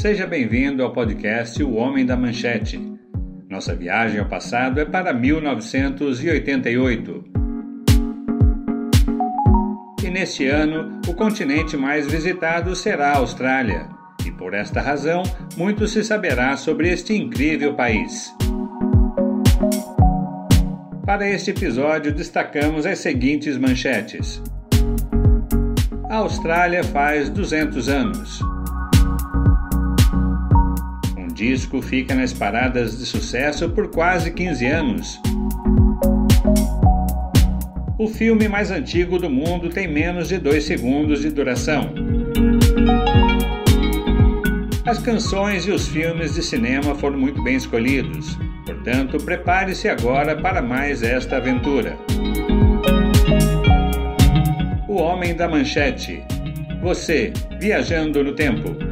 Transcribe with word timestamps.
Seja 0.00 0.26
bem-vindo 0.26 0.82
ao 0.82 0.92
podcast 0.94 1.62
O 1.62 1.74
Homem 1.74 2.06
da 2.06 2.16
Manchete. 2.16 2.80
Nossa 3.50 3.74
viagem 3.74 4.18
ao 4.18 4.24
passado 4.24 4.80
é 4.80 4.86
para 4.86 5.12
1988. 5.12 7.24
E 10.02 10.08
neste 10.08 10.46
ano, 10.46 11.02
o 11.06 11.12
continente 11.12 11.76
mais 11.76 12.06
visitado 12.06 12.74
será 12.74 13.12
a 13.12 13.18
Austrália. 13.18 13.90
E 14.24 14.30
por 14.30 14.54
esta 14.54 14.80
razão, 14.80 15.22
muito 15.54 15.86
se 15.86 16.02
saberá 16.02 16.56
sobre 16.56 16.90
este 16.90 17.14
incrível 17.14 17.74
país. 17.74 18.34
Para 21.04 21.28
este 21.28 21.50
episódio, 21.50 22.14
destacamos 22.14 22.86
as 22.86 23.00
seguintes 23.00 23.58
manchetes. 23.58 24.42
A 26.08 26.16
Austrália 26.16 26.82
faz 26.82 27.28
200 27.28 27.90
anos 27.90 28.49
disco 31.40 31.80
fica 31.80 32.14
nas 32.14 32.34
paradas 32.34 32.98
de 32.98 33.06
sucesso 33.06 33.70
por 33.70 33.88
quase 33.88 34.30
15 34.30 34.66
anos. 34.66 35.18
O 37.98 38.06
filme 38.08 38.46
mais 38.46 38.70
antigo 38.70 39.18
do 39.18 39.30
mundo 39.30 39.70
tem 39.70 39.88
menos 39.88 40.28
de 40.28 40.36
2 40.36 40.62
segundos 40.62 41.22
de 41.22 41.30
duração. 41.30 41.94
As 44.84 44.98
canções 44.98 45.66
e 45.66 45.70
os 45.70 45.88
filmes 45.88 46.34
de 46.34 46.42
cinema 46.42 46.94
foram 46.94 47.18
muito 47.18 47.42
bem 47.42 47.56
escolhidos, 47.56 48.38
portanto, 48.66 49.16
prepare-se 49.16 49.88
agora 49.88 50.36
para 50.36 50.60
mais 50.60 51.02
esta 51.02 51.38
aventura. 51.38 51.96
O 54.86 54.96
Homem 54.96 55.34
da 55.34 55.48
Manchete. 55.48 56.22
Você, 56.82 57.32
viajando 57.58 58.22
no 58.22 58.34
tempo. 58.34 58.89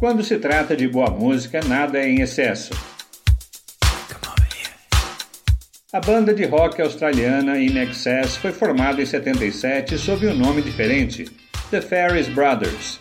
Quando 0.00 0.24
se 0.24 0.38
trata 0.38 0.74
de 0.74 0.88
boa 0.88 1.10
música, 1.10 1.60
nada 1.62 1.98
é 1.98 2.08
em 2.08 2.22
excesso. 2.22 2.72
A 5.92 6.00
banda 6.00 6.32
de 6.32 6.46
rock 6.46 6.80
australiana 6.80 7.58
In 7.58 7.76
Excess 7.76 8.34
foi 8.36 8.50
formada 8.50 9.02
em 9.02 9.04
77 9.04 9.98
sob 9.98 10.26
um 10.26 10.34
nome 10.34 10.62
diferente, 10.62 11.26
The 11.70 11.82
Ferris 11.82 12.28
Brothers. 12.28 12.98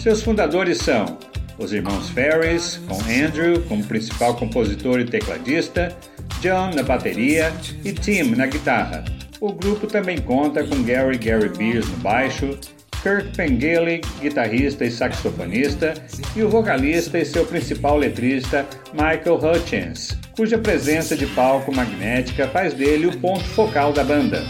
Seus 0.00 0.22
fundadores 0.22 0.78
são 0.78 1.18
os 1.58 1.70
irmãos 1.70 2.08
Ferris, 2.08 2.80
com 2.88 2.94
Andrew 2.94 3.60
como 3.68 3.84
principal 3.84 4.36
compositor 4.36 5.00
e 5.00 5.04
tecladista, 5.04 5.94
John 6.40 6.70
na 6.74 6.82
bateria 6.82 7.52
e 7.84 7.92
Tim 7.92 8.34
na 8.34 8.46
guitarra. 8.46 9.04
O 9.44 9.52
grupo 9.52 9.86
também 9.86 10.16
conta 10.16 10.64
com 10.64 10.82
Gary 10.82 11.18
Gary 11.18 11.50
Beers 11.50 11.86
no 11.86 11.98
baixo, 11.98 12.58
Kirk 13.02 13.36
Pengele, 13.36 14.00
guitarrista 14.18 14.86
e 14.86 14.90
saxofonista, 14.90 15.92
e 16.34 16.42
o 16.42 16.48
vocalista 16.48 17.18
e 17.18 17.26
seu 17.26 17.44
principal 17.44 17.98
letrista, 17.98 18.66
Michael 18.94 19.36
Hutchins, 19.36 20.16
cuja 20.34 20.56
presença 20.56 21.14
de 21.14 21.26
palco 21.26 21.70
magnética 21.76 22.48
faz 22.48 22.72
dele 22.72 23.08
o 23.08 23.18
ponto 23.18 23.44
focal 23.44 23.92
da 23.92 24.02
banda. 24.02 24.46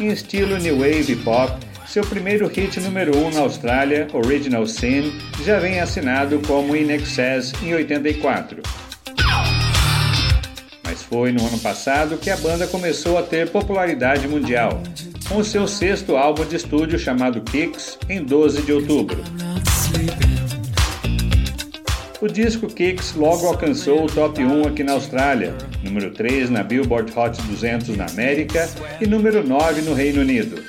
Em 0.00 0.06
estilo 0.06 0.56
new 0.56 0.78
wave 0.78 1.16
pop, 1.16 1.52
seu 1.86 2.02
primeiro 2.02 2.48
hit 2.48 2.80
número 2.80 3.14
1 3.14 3.26
um 3.26 3.30
na 3.30 3.40
Austrália, 3.40 4.08
Original 4.14 4.66
Sin, 4.66 5.12
já 5.44 5.58
vem 5.58 5.80
assinado 5.80 6.40
como 6.46 6.74
In 6.74 6.92
Excess 6.92 7.52
em 7.62 7.74
84 7.74 8.79
foi 11.10 11.32
no 11.32 11.44
ano 11.44 11.58
passado 11.58 12.16
que 12.16 12.30
a 12.30 12.36
banda 12.36 12.68
começou 12.68 13.18
a 13.18 13.22
ter 13.24 13.50
popularidade 13.50 14.28
mundial, 14.28 14.80
com 15.28 15.42
seu 15.42 15.66
sexto 15.66 16.16
álbum 16.16 16.44
de 16.44 16.54
estúdio 16.54 17.00
chamado 17.00 17.40
Kicks, 17.40 17.98
em 18.08 18.22
12 18.22 18.62
de 18.62 18.72
outubro. 18.72 19.20
O 22.20 22.28
disco 22.28 22.68
Kicks 22.68 23.14
logo 23.16 23.48
alcançou 23.48 24.04
o 24.04 24.06
top 24.06 24.44
1 24.44 24.68
aqui 24.68 24.84
na 24.84 24.92
Austrália, 24.92 25.52
número 25.82 26.12
3 26.12 26.48
na 26.48 26.62
Billboard 26.62 27.12
Hot 27.18 27.42
200 27.42 27.96
na 27.96 28.06
América 28.06 28.70
e 29.00 29.06
número 29.06 29.44
9 29.44 29.82
no 29.82 29.94
Reino 29.94 30.20
Unido. 30.20 30.62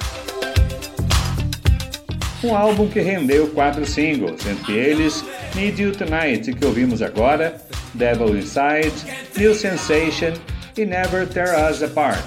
Um 2.44 2.56
álbum 2.56 2.88
que 2.88 3.00
rendeu 3.00 3.48
quatro 3.50 3.86
singles, 3.86 4.44
entre 4.48 4.74
eles 4.74 5.24
Need 5.54 5.80
You 5.80 5.92
Tonight, 5.92 6.52
que 6.54 6.66
ouvimos 6.66 7.04
agora, 7.04 7.62
Devil 7.94 8.38
Inside, 8.38 8.94
New 9.38 9.54
Sensation 9.54 10.34
e 10.78 10.86
Never 10.86 11.28
Tear 11.28 11.70
Us 11.70 11.84
Apart. 11.84 12.24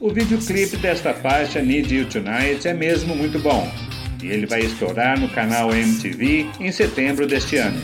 O 0.00 0.10
videoclipe 0.10 0.76
desta 0.76 1.14
faixa 1.14 1.60
Need 1.60 1.94
You 1.94 2.06
Tonight 2.06 2.66
é 2.68 2.74
mesmo 2.74 3.16
muito 3.16 3.38
bom 3.38 3.70
e 4.22 4.28
ele 4.28 4.46
vai 4.46 4.60
estourar 4.60 5.18
no 5.18 5.28
canal 5.28 5.74
MTV 5.74 6.46
em 6.60 6.72
setembro 6.72 7.26
deste 7.26 7.56
ano. 7.56 7.80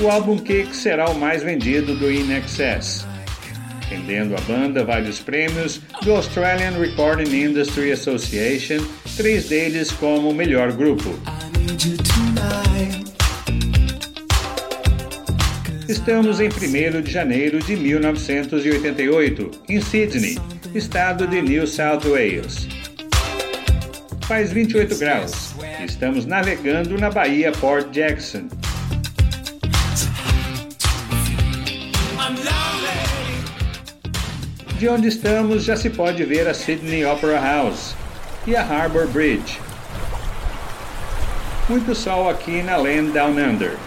O 0.00 0.08
álbum 0.08 0.38
Kick 0.38 0.74
será 0.74 1.08
o 1.10 1.18
mais 1.18 1.42
vendido 1.42 1.94
do 1.94 2.10
In 2.10 2.32
Excess, 2.32 3.06
rendendo 3.88 4.34
à 4.34 4.40
banda 4.40 4.84
vários 4.84 5.20
prêmios 5.20 5.80
do 6.02 6.12
Australian 6.12 6.78
Recording 6.78 7.30
Industry 7.34 7.92
Association, 7.92 8.84
três 9.16 9.48
deles 9.48 9.90
como 9.90 10.32
melhor 10.32 10.72
grupo. 10.72 11.18
Estamos 15.88 16.40
em 16.40 16.48
1 16.48 17.02
de 17.02 17.10
janeiro 17.10 17.58
de 17.60 17.76
1988, 17.76 19.50
em 19.68 19.80
Sydney, 19.80 20.38
estado 20.74 21.26
de 21.26 21.42
New 21.42 21.66
South 21.66 22.04
Wales. 22.06 22.68
Faz 24.26 24.52
28 24.52 24.96
graus 24.98 25.50
estamos 25.84 26.26
navegando 26.26 26.96
na 26.98 27.10
Baía 27.10 27.52
Port 27.52 27.90
Jackson. 27.92 28.48
De 34.78 34.88
onde 34.88 35.08
estamos 35.08 35.64
já 35.64 35.76
se 35.76 35.90
pode 35.90 36.24
ver 36.24 36.48
a 36.48 36.54
Sydney 36.54 37.04
Opera 37.04 37.38
House 37.38 37.94
e 38.46 38.56
a 38.56 38.62
Harbour 38.62 39.06
Bridge. 39.08 39.69
Muito 41.70 41.94
sol 41.94 42.28
aqui 42.28 42.64
na 42.64 42.76
Land 42.76 43.12
Down 43.12 43.30
Under. 43.30 43.78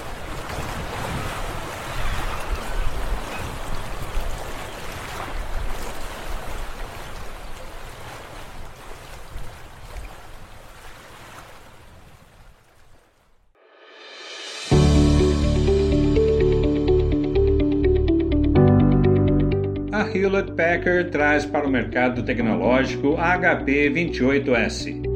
Hewlett 20.13 20.53
Packard 20.53 21.11
traz 21.11 21.45
para 21.45 21.67
o 21.67 21.69
mercado 21.69 22.23
tecnológico 22.23 23.17
HP 23.17 23.89
28S 23.89 25.12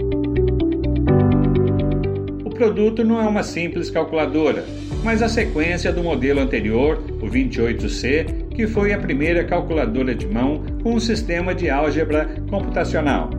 produto 2.57 3.04
não 3.04 3.21
é 3.21 3.27
uma 3.27 3.44
simples 3.44 3.89
calculadora, 3.89 4.65
mas 5.04 5.21
a 5.21 5.30
sequência 5.30 5.94
do 5.94 6.04
modelo 6.04 6.42
anterior, 6.42 7.01
o 7.21 7.27
28C, 7.27 8.50
que 8.50 8.65
foi 8.65 8.92
a 8.92 8.98
primeira 8.98 9.44
calculadora 9.44 10.15
de 10.15 10.25
mão 10.25 10.63
com 10.81 10.95
um 10.95 11.00
sistema 11.00 11.54
de 11.54 11.69
álgebra 11.69 12.27
computacional. 12.50 13.30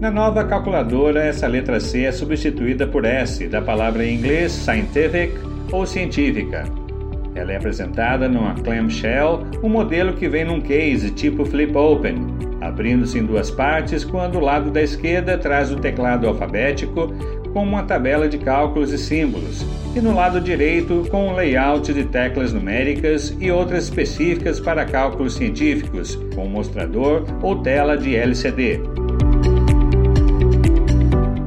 Na 0.00 0.10
nova 0.10 0.44
calculadora, 0.44 1.24
essa 1.24 1.46
letra 1.46 1.80
C 1.80 2.04
é 2.04 2.12
substituída 2.12 2.86
por 2.86 3.04
S, 3.04 3.48
da 3.48 3.60
palavra 3.60 4.06
em 4.06 4.14
inglês 4.14 4.52
scientific 4.52 5.32
ou 5.72 5.84
científica. 5.84 6.64
Ela 7.34 7.52
é 7.52 7.56
apresentada 7.56 8.28
numa 8.28 8.54
clamshell, 8.54 9.44
um 9.62 9.68
modelo 9.68 10.12
que 10.12 10.28
vem 10.28 10.44
num 10.44 10.60
case 10.60 11.10
tipo 11.10 11.44
flip 11.44 11.76
open, 11.76 12.43
abrindo-se 12.60 13.18
em 13.18 13.24
duas 13.24 13.50
partes, 13.50 14.04
quando 14.04 14.36
o 14.36 14.40
lado 14.40 14.70
da 14.70 14.82
esquerda 14.82 15.36
traz 15.38 15.70
o 15.70 15.76
teclado 15.76 16.26
alfabético 16.26 17.12
com 17.52 17.62
uma 17.62 17.84
tabela 17.84 18.28
de 18.28 18.36
cálculos 18.38 18.92
e 18.92 18.98
símbolos, 18.98 19.64
e 19.94 20.00
no 20.00 20.14
lado 20.14 20.40
direito 20.40 21.06
com 21.10 21.28
um 21.28 21.34
layout 21.34 21.94
de 21.94 22.04
teclas 22.04 22.52
numéricas 22.52 23.34
e 23.38 23.50
outras 23.50 23.84
específicas 23.84 24.58
para 24.58 24.84
cálculos 24.84 25.34
científicos, 25.34 26.16
com 26.34 26.46
mostrador 26.46 27.24
ou 27.40 27.62
tela 27.62 27.96
de 27.96 28.16
LCD. 28.16 28.80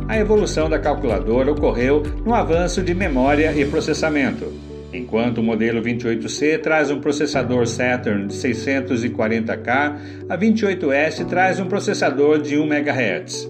A 0.08 0.18
evolução 0.18 0.70
da 0.70 0.80
calculadora 0.80 1.52
ocorreu 1.52 2.02
no 2.26 2.34
avanço 2.34 2.82
de 2.82 2.96
memória 2.96 3.54
e 3.54 3.66
processamento. 3.66 4.67
Enquanto 4.98 5.38
o 5.38 5.44
modelo 5.44 5.80
28C 5.80 6.60
traz 6.60 6.90
um 6.90 7.00
processador 7.00 7.68
Saturn 7.68 8.26
de 8.26 8.34
640K, 8.34 9.96
a 10.28 10.36
28S 10.36 11.24
traz 11.28 11.60
um 11.60 11.68
processador 11.68 12.42
de 12.42 12.58
1 12.58 12.66
MHz. 12.66 13.48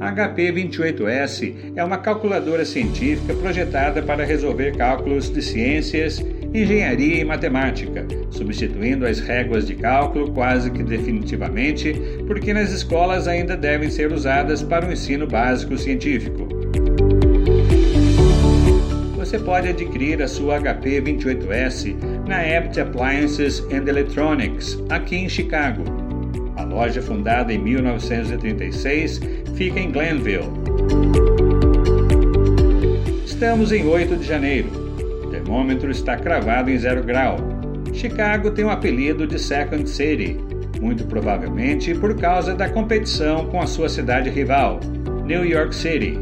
A 0.00 0.14
HP28S 0.14 1.72
é 1.74 1.82
uma 1.82 1.98
calculadora 1.98 2.64
científica 2.64 3.34
projetada 3.34 4.00
para 4.00 4.24
resolver 4.24 4.76
cálculos 4.76 5.28
de 5.28 5.42
ciências, 5.42 6.24
engenharia 6.54 7.20
e 7.20 7.24
matemática, 7.24 8.06
substituindo 8.30 9.04
as 9.04 9.18
réguas 9.18 9.66
de 9.66 9.74
cálculo 9.74 10.30
quase 10.30 10.70
que 10.70 10.84
definitivamente, 10.84 11.92
porque 12.28 12.54
nas 12.54 12.70
escolas 12.70 13.26
ainda 13.26 13.56
devem 13.56 13.90
ser 13.90 14.12
usadas 14.12 14.62
para 14.62 14.86
o 14.86 14.92
ensino 14.92 15.26
básico 15.26 15.76
científico. 15.76 16.43
Você 19.34 19.42
pode 19.42 19.68
adquirir 19.68 20.22
a 20.22 20.28
sua 20.28 20.60
HP 20.60 21.02
28S 21.02 21.96
na 22.28 22.38
Abt 22.56 22.80
Appliances 22.80 23.58
and 23.72 23.88
Electronics, 23.88 24.80
aqui 24.88 25.16
em 25.16 25.28
Chicago. 25.28 25.82
A 26.54 26.62
loja, 26.62 27.02
fundada 27.02 27.52
em 27.52 27.58
1936, 27.58 29.20
fica 29.56 29.80
em 29.80 29.90
Glenville. 29.90 30.46
Estamos 33.26 33.72
em 33.72 33.84
8 33.84 34.14
de 34.18 34.24
janeiro. 34.24 34.70
O 35.24 35.26
termômetro 35.26 35.90
está 35.90 36.16
cravado 36.16 36.70
em 36.70 36.78
zero 36.78 37.02
grau. 37.02 37.38
Chicago 37.92 38.52
tem 38.52 38.64
o 38.64 38.70
apelido 38.70 39.26
de 39.26 39.36
Second 39.36 39.90
City, 39.90 40.38
muito 40.80 41.04
provavelmente 41.06 41.92
por 41.92 42.16
causa 42.16 42.54
da 42.54 42.68
competição 42.68 43.46
com 43.46 43.60
a 43.60 43.66
sua 43.66 43.88
cidade 43.88 44.30
rival, 44.30 44.78
New 45.26 45.44
York 45.44 45.74
City. 45.74 46.20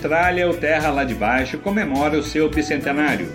Austrália, 0.00 0.46
ou 0.46 0.54
Terra 0.54 0.88
lá 0.88 1.04
de 1.04 1.14
baixo, 1.14 1.58
comemora 1.58 2.16
o 2.16 2.22
seu 2.22 2.48
bicentenário. 2.48 3.30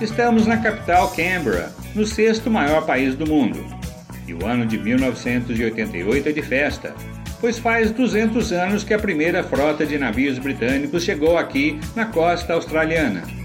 Estamos 0.00 0.46
na 0.46 0.56
capital 0.56 1.10
Canberra, 1.10 1.70
no 1.94 2.06
sexto 2.06 2.50
maior 2.50 2.86
país 2.86 3.14
do 3.14 3.26
mundo. 3.26 3.62
E 4.26 4.32
o 4.32 4.46
ano 4.46 4.64
de 4.64 4.78
1988 4.78 6.30
é 6.30 6.32
de 6.32 6.40
festa, 6.40 6.94
pois 7.42 7.58
faz 7.58 7.90
200 7.90 8.52
anos 8.52 8.82
que 8.82 8.94
a 8.94 8.98
primeira 8.98 9.44
frota 9.44 9.84
de 9.84 9.98
navios 9.98 10.38
britânicos 10.38 11.02
chegou 11.02 11.36
aqui 11.36 11.78
na 11.94 12.06
costa 12.06 12.54
australiana. 12.54 13.43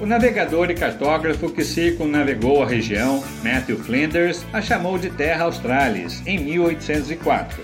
O 0.00 0.06
navegador 0.06 0.70
e 0.70 0.74
cartógrafo 0.74 1.50
que 1.50 1.62
circunnavegou 1.62 2.62
a 2.62 2.66
região, 2.66 3.22
Matthew 3.44 3.78
Flinders, 3.80 4.46
a 4.50 4.62
chamou 4.62 4.98
de 4.98 5.10
Terra 5.10 5.44
Australis 5.44 6.22
em 6.26 6.38
1804. 6.38 7.62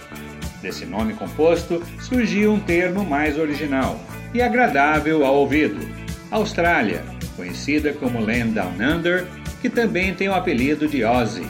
Desse 0.61 0.85
nome 0.85 1.15
composto 1.15 1.83
surgiu 1.99 2.53
um 2.53 2.61
termo 2.61 3.03
mais 3.06 3.38
original 3.38 3.99
e 4.35 4.43
agradável 4.43 5.25
ao 5.25 5.35
ouvido: 5.37 5.81
Austrália, 6.31 7.03
conhecida 7.37 7.94
como 7.94 8.21
Land 8.21 8.50
Down 8.50 8.75
Under, 8.81 9.27
que 9.62 9.71
também 9.71 10.12
tem 10.12 10.29
o 10.29 10.35
apelido 10.35 10.87
de 10.87 11.03
Aussie. 11.03 11.47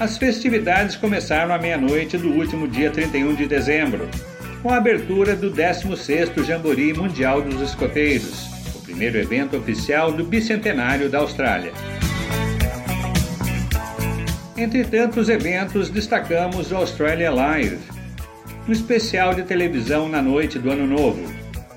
As 0.00 0.18
festividades 0.18 0.96
começaram 0.96 1.54
à 1.54 1.58
meia-noite 1.58 2.18
do 2.18 2.32
último 2.32 2.66
dia 2.66 2.90
31 2.90 3.36
de 3.36 3.46
dezembro, 3.46 4.08
com 4.62 4.70
a 4.70 4.76
abertura 4.76 5.34
do 5.34 5.50
16º 5.50 6.44
Jamboree 6.44 6.94
Mundial 6.94 7.42
dos 7.42 7.60
Escoteiros, 7.60 8.46
o 8.76 8.78
primeiro 8.80 9.18
evento 9.18 9.56
oficial 9.56 10.12
do 10.12 10.22
bicentenário 10.22 11.10
da 11.10 11.18
Austrália. 11.18 11.72
Entre 14.56 14.84
tantos 14.84 15.28
eventos, 15.28 15.90
destacamos 15.90 16.70
o 16.70 16.76
Australia 16.76 17.32
Live, 17.32 17.78
um 18.68 18.70
especial 18.70 19.34
de 19.34 19.42
televisão 19.42 20.08
na 20.08 20.22
noite 20.22 20.60
do 20.60 20.70
Ano 20.70 20.86
Novo, 20.86 21.20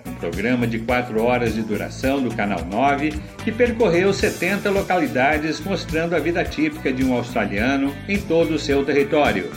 um 0.05 0.13
programa 0.13 0.67
de 0.67 0.77
4 0.77 1.19
horas 1.23 1.55
de 1.55 1.63
duração 1.63 2.21
do 2.21 2.35
Canal 2.35 2.63
9 2.63 3.13
que 3.43 3.51
percorreu 3.51 4.13
70 4.13 4.69
localidades 4.69 5.59
mostrando 5.59 6.15
a 6.15 6.19
vida 6.19 6.43
típica 6.43 6.93
de 6.93 7.03
um 7.03 7.15
australiano 7.15 7.91
em 8.07 8.19
todo 8.19 8.53
o 8.53 8.59
seu 8.59 8.85
território. 8.85 9.49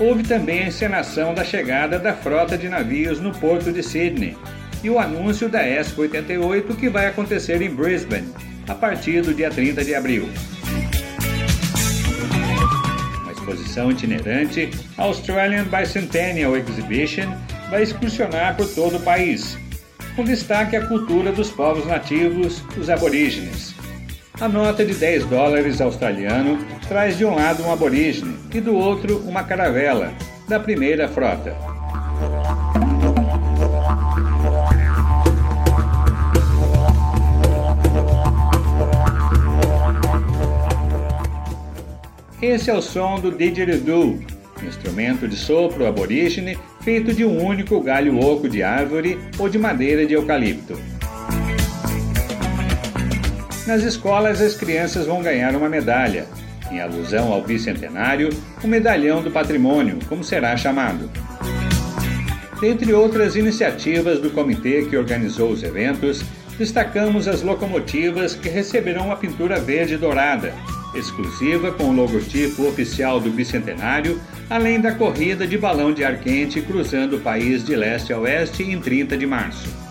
Houve 0.00 0.22
também 0.22 0.62
a 0.62 0.68
encenação 0.68 1.34
da 1.34 1.44
chegada 1.44 1.98
da 1.98 2.14
frota 2.14 2.56
de 2.56 2.68
navios 2.68 3.20
no 3.20 3.32
porto 3.32 3.72
de 3.72 3.82
Sydney 3.82 4.36
e 4.82 4.88
o 4.88 4.98
anúncio 4.98 5.48
da 5.48 5.66
Expo 5.66 6.02
88 6.02 6.76
que 6.76 6.88
vai 6.88 7.06
acontecer 7.06 7.60
em 7.60 7.74
Brisbane 7.74 8.32
a 8.68 8.74
partir 8.76 9.22
do 9.22 9.34
dia 9.34 9.50
30 9.50 9.84
de 9.84 9.96
abril. 9.96 10.28
Uma 13.22 13.32
exposição 13.32 13.90
itinerante, 13.90 14.70
a 14.96 15.02
Australian 15.02 15.64
Bicentennial 15.64 16.56
Exhibition 16.56 17.34
vai 17.68 17.82
excursionar 17.82 18.56
por 18.56 18.68
todo 18.68 18.98
o 18.98 19.00
país, 19.00 19.58
com 20.14 20.22
destaque 20.22 20.76
à 20.76 20.86
cultura 20.86 21.32
dos 21.32 21.50
povos 21.50 21.86
nativos, 21.86 22.62
os 22.76 22.88
aborígenes. 22.88 23.77
A 24.40 24.46
nota 24.46 24.84
de 24.84 24.94
10 24.94 25.24
dólares 25.24 25.80
australiano 25.80 26.58
traz 26.86 27.18
de 27.18 27.24
um 27.24 27.34
lado 27.34 27.64
um 27.64 27.72
aborígene 27.72 28.36
e 28.54 28.60
do 28.60 28.72
outro 28.72 29.18
uma 29.26 29.42
caravela, 29.42 30.14
da 30.46 30.60
primeira 30.60 31.08
frota. 31.08 31.56
Esse 42.40 42.70
é 42.70 42.74
o 42.74 42.80
som 42.80 43.18
do 43.18 43.32
didgeridoo, 43.32 44.20
instrumento 44.62 45.26
de 45.26 45.34
sopro 45.34 45.84
aborígene 45.84 46.56
feito 46.80 47.12
de 47.12 47.24
um 47.24 47.44
único 47.44 47.80
galho 47.80 48.16
oco 48.20 48.48
de 48.48 48.62
árvore 48.62 49.18
ou 49.36 49.48
de 49.48 49.58
madeira 49.58 50.06
de 50.06 50.14
eucalipto. 50.14 50.78
Nas 53.68 53.82
escolas, 53.82 54.40
as 54.40 54.54
crianças 54.54 55.04
vão 55.04 55.20
ganhar 55.20 55.54
uma 55.54 55.68
medalha, 55.68 56.26
em 56.70 56.80
alusão 56.80 57.30
ao 57.30 57.42
bicentenário, 57.42 58.30
o 58.64 58.66
Medalhão 58.66 59.22
do 59.22 59.30
Patrimônio, 59.30 59.98
como 60.08 60.24
será 60.24 60.56
chamado. 60.56 61.10
Dentre 62.62 62.94
outras 62.94 63.36
iniciativas 63.36 64.20
do 64.20 64.30
comitê 64.30 64.86
que 64.86 64.96
organizou 64.96 65.50
os 65.50 65.62
eventos, 65.62 66.24
destacamos 66.56 67.28
as 67.28 67.42
locomotivas 67.42 68.34
que 68.34 68.48
receberão 68.48 69.04
uma 69.04 69.16
pintura 69.16 69.60
verde 69.60 69.98
dourada, 69.98 70.54
exclusiva 70.94 71.70
com 71.70 71.90
o 71.90 71.94
logotipo 71.94 72.66
oficial 72.66 73.20
do 73.20 73.28
bicentenário, 73.28 74.18
além 74.48 74.80
da 74.80 74.92
corrida 74.92 75.46
de 75.46 75.58
balão 75.58 75.92
de 75.92 76.02
ar 76.04 76.18
quente 76.20 76.62
cruzando 76.62 77.16
o 77.16 77.20
país 77.20 77.62
de 77.66 77.76
leste 77.76 78.14
a 78.14 78.18
oeste 78.18 78.62
em 78.62 78.80
30 78.80 79.18
de 79.18 79.26
março. 79.26 79.87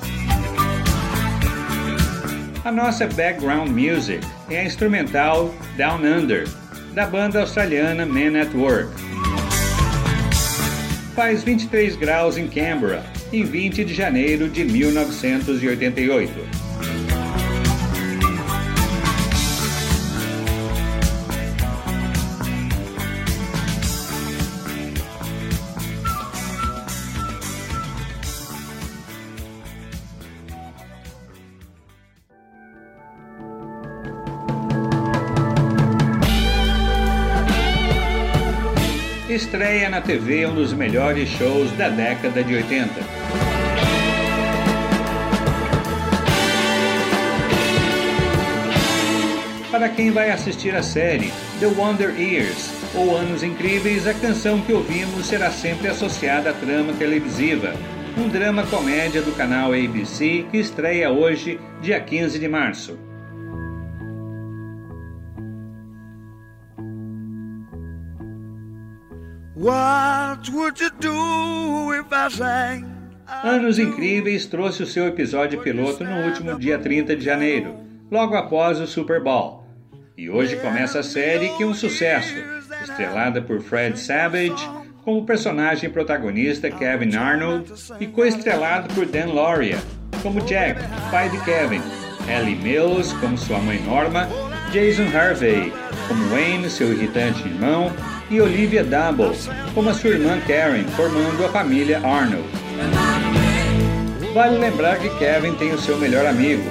A 2.68 2.72
nossa 2.72 3.08
background 3.08 3.70
music 3.70 4.20
é 4.50 4.60
a 4.60 4.66
instrumental 4.66 5.56
Down 5.78 6.02
Under, 6.04 6.46
da 6.94 7.06
banda 7.06 7.40
australiana 7.40 8.06
Men 8.06 8.36
at 8.36 8.54
Work. 8.54 8.90
Faz 11.16 11.46
23 11.46 11.96
graus 11.96 12.38
em 12.38 12.46
Canberra, 12.46 13.06
em 13.32 13.46
20 13.46 13.86
de 13.86 13.94
janeiro 13.94 14.50
de 14.50 14.66
1988. 14.66 16.67
Estreia 39.48 39.89
na 39.89 40.01
TV 40.01 40.46
um 40.46 40.56
dos 40.56 40.74
melhores 40.74 41.30
shows 41.30 41.72
da 41.77 41.88
década 41.88 42.44
de 42.44 42.54
80. 42.54 42.94
Para 49.72 49.88
quem 49.88 50.12
vai 50.12 50.32
assistir 50.32 50.75
a 50.75 50.84
série 50.84 51.32
The 51.62 51.68
Wonder 51.68 52.13
Years 52.20 52.70
ou 52.94 53.16
Anos 53.16 53.42
Incríveis, 53.42 54.06
a 54.06 54.13
canção 54.13 54.60
que 54.60 54.74
ouvimos 54.74 55.25
será 55.27 55.50
sempre 55.50 55.88
associada 55.88 56.50
à 56.50 56.54
trama 56.54 56.92
televisiva, 56.92 57.74
um 58.18 58.27
drama 58.27 58.68
comédia 58.68 59.22
do 59.22 59.32
canal 59.32 59.72
ABC 59.72 60.46
que 60.51 60.58
estreia 60.58 61.10
hoje, 61.10 61.58
dia 61.82 62.01
15 62.01 62.38
de 62.38 62.50
março. 62.50 63.07
Anos 73.44 73.78
Incríveis 73.78 74.46
trouxe 74.46 74.84
o 74.84 74.88
seu 74.88 75.06
episódio 75.08 75.60
piloto 75.62 76.06
no 76.06 76.26
último 76.26 76.58
dia 76.58 76.80
30 76.80 77.18
de 77.18 77.26
janeiro, 77.26 77.76
logo 78.10 78.34
após 78.36 78.80
o 78.80 78.88
Super 78.88 79.22
Bowl. 79.22 79.66
E 80.16 80.30
hoje 80.30 80.56
começa 80.56 81.00
a 81.00 81.04
série 81.04 81.50
que 81.58 81.64
é 81.64 81.66
um 81.66 81.74
sucesso, 81.74 82.34
estrelada 82.82 83.42
por 83.42 83.60
Fred 83.62 84.00
Savage 84.00 84.56
como 85.04 85.26
personagem 85.26 85.90
protagonista 85.90 86.72
Kevin 86.72 87.18
Arnold 87.18 87.70
e 88.00 88.08
co-estrelado 88.08 88.94
por 88.94 89.06
Dan 89.06 89.34
Lauria 89.34 89.80
como 90.24 90.40
Jack, 90.46 90.82
pai 91.12 91.30
de 91.30 91.44
Kevin, 91.44 91.82
Ellie 92.30 92.56
Mills 92.56 93.14
como 93.20 93.38
sua 93.38 93.60
mãe 93.60 93.82
Norma, 93.84 94.30
Jason 94.72 95.08
Harvey 95.16 95.72
como 96.08 96.30
Wayne, 96.30 96.70
seu 96.70 96.92
irritante 96.92 97.48
irmão, 97.48 97.92
e 98.30 98.42
Olivia 98.42 98.84
Double 98.84 99.32
como 99.74 99.90
a 99.90 99.94
sua 99.94 100.12
irmã 100.12 100.40
Karen, 100.42 100.84
formando 100.96 101.46
a 101.46 101.50
família 101.50 102.00
Arnold. 102.00 102.48
Vale 104.34 104.58
lembrar 104.58 105.00
que 105.00 105.10
Kevin 105.18 105.54
tem 105.56 105.74
o 105.74 105.80
seu 105.80 105.98
melhor 105.98 106.26
amigo, 106.26 106.70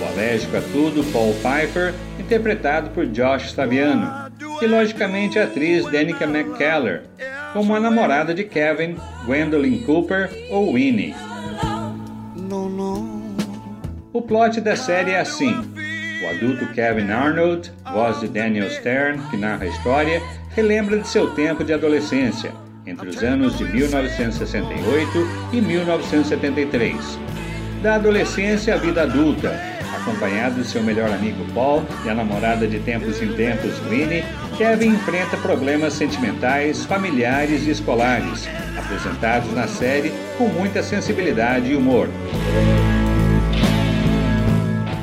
o 0.00 0.04
alérgico 0.12 0.56
a 0.56 0.60
tudo 0.60 1.04
Paul 1.12 1.34
Pfeiffer, 1.34 1.94
interpretado 2.18 2.90
por 2.90 3.06
Josh 3.06 3.52
Saviano, 3.52 4.30
e 4.60 4.66
logicamente 4.66 5.38
a 5.38 5.44
atriz 5.44 5.84
Danica 5.90 6.26
McKellar, 6.26 7.02
como 7.52 7.74
a 7.74 7.80
namorada 7.80 8.34
de 8.34 8.44
Kevin, 8.44 8.96
Gwendolyn 9.24 9.82
Cooper 9.84 10.30
ou 10.50 10.72
Winnie. 10.72 11.14
O 14.12 14.22
plot 14.22 14.60
da 14.60 14.74
série 14.74 15.12
é 15.12 15.20
assim: 15.20 15.54
o 16.22 16.28
adulto 16.28 16.66
Kevin 16.72 17.10
Arnold, 17.10 17.70
voz 17.92 18.20
de 18.20 18.28
Daniel 18.28 18.68
Stern, 18.70 19.20
que 19.30 19.36
narra 19.36 19.64
a 19.64 19.68
história, 19.68 20.22
relembra 20.54 20.98
de 20.98 21.06
seu 21.06 21.30
tempo 21.30 21.62
de 21.62 21.72
adolescência, 21.72 22.52
entre 22.86 23.08
os 23.08 23.22
anos 23.22 23.56
de 23.56 23.64
1968 23.64 25.28
e 25.52 25.60
1973. 25.60 27.18
Da 27.82 27.94
adolescência 27.94 28.74
à 28.74 28.76
vida 28.76 29.02
adulta, 29.02 29.54
acompanhado 29.94 30.60
de 30.60 30.66
seu 30.66 30.82
melhor 30.82 31.10
amigo 31.10 31.44
Paul 31.54 31.84
e 32.04 32.08
a 32.08 32.14
namorada 32.14 32.66
de 32.66 32.80
tempos 32.80 33.22
em 33.22 33.32
tempos, 33.34 33.78
Winnie, 33.88 34.24
Kevin 34.56 34.94
enfrenta 34.94 35.36
problemas 35.36 35.92
sentimentais, 35.92 36.84
familiares 36.84 37.66
e 37.66 37.70
escolares, 37.70 38.48
apresentados 38.76 39.52
na 39.52 39.68
série 39.68 40.12
com 40.36 40.48
muita 40.48 40.82
sensibilidade 40.82 41.70
e 41.70 41.76
humor. 41.76 42.08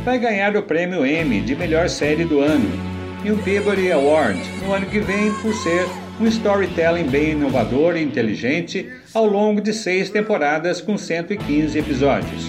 Vai 0.06 0.20
ganhar 0.20 0.56
o 0.56 0.62
prêmio 0.62 1.04
Emmy 1.04 1.42
de 1.42 1.56
melhor 1.56 1.90
série 1.90 2.26
do 2.26 2.40
ano 2.40 2.70
e 3.24 3.32
o 3.32 3.38
Peabody 3.40 3.92
Award 3.92 4.40
no 4.64 4.72
ano 4.72 4.86
que 4.86 5.00
vem 5.00 5.34
por 5.42 5.52
ser 5.52 5.88
um 6.22 6.28
storytelling 6.28 7.08
bem 7.08 7.32
inovador 7.32 7.98
e 7.98 8.04
inteligente 8.04 8.88
ao 9.16 9.26
longo 9.26 9.60
de 9.60 9.74
seis 9.74 10.12
temporadas 10.12 10.80
com 10.80 10.96
115 10.96 11.80
episódios. 11.80 12.44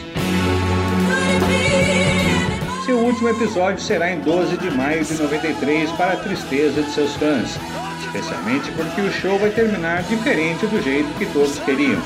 Seu 2.84 2.98
último 2.98 3.30
episódio 3.30 3.80
será 3.80 4.12
em 4.12 4.20
12 4.20 4.58
de 4.58 4.70
maio 4.72 5.02
de 5.02 5.14
93 5.14 5.90
para 5.92 6.12
a 6.12 6.16
tristeza 6.16 6.82
de 6.82 6.90
seus 6.90 7.14
fãs, 7.14 7.58
especialmente 8.04 8.70
porque 8.72 9.00
o 9.00 9.10
show 9.10 9.38
vai 9.38 9.48
terminar 9.48 10.02
diferente 10.02 10.66
do 10.66 10.82
jeito 10.82 11.08
que 11.18 11.24
todos 11.32 11.58
queriam. 11.60 12.02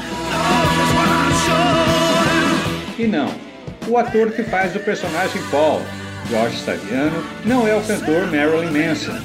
E 2.97 3.07
não, 3.09 3.50
o 3.91 3.99
ator 3.99 4.31
que 4.31 4.45
faz 4.45 4.75
o 4.77 4.81
personagem 4.81 5.43
Paul, 5.51 5.83
Josh 6.29 6.61
Saviano, 6.61 7.25
não 7.45 7.67
é 7.67 7.75
o 7.75 7.83
cantor 7.83 8.27
Marilyn 8.27 8.71
Manson. 8.71 9.19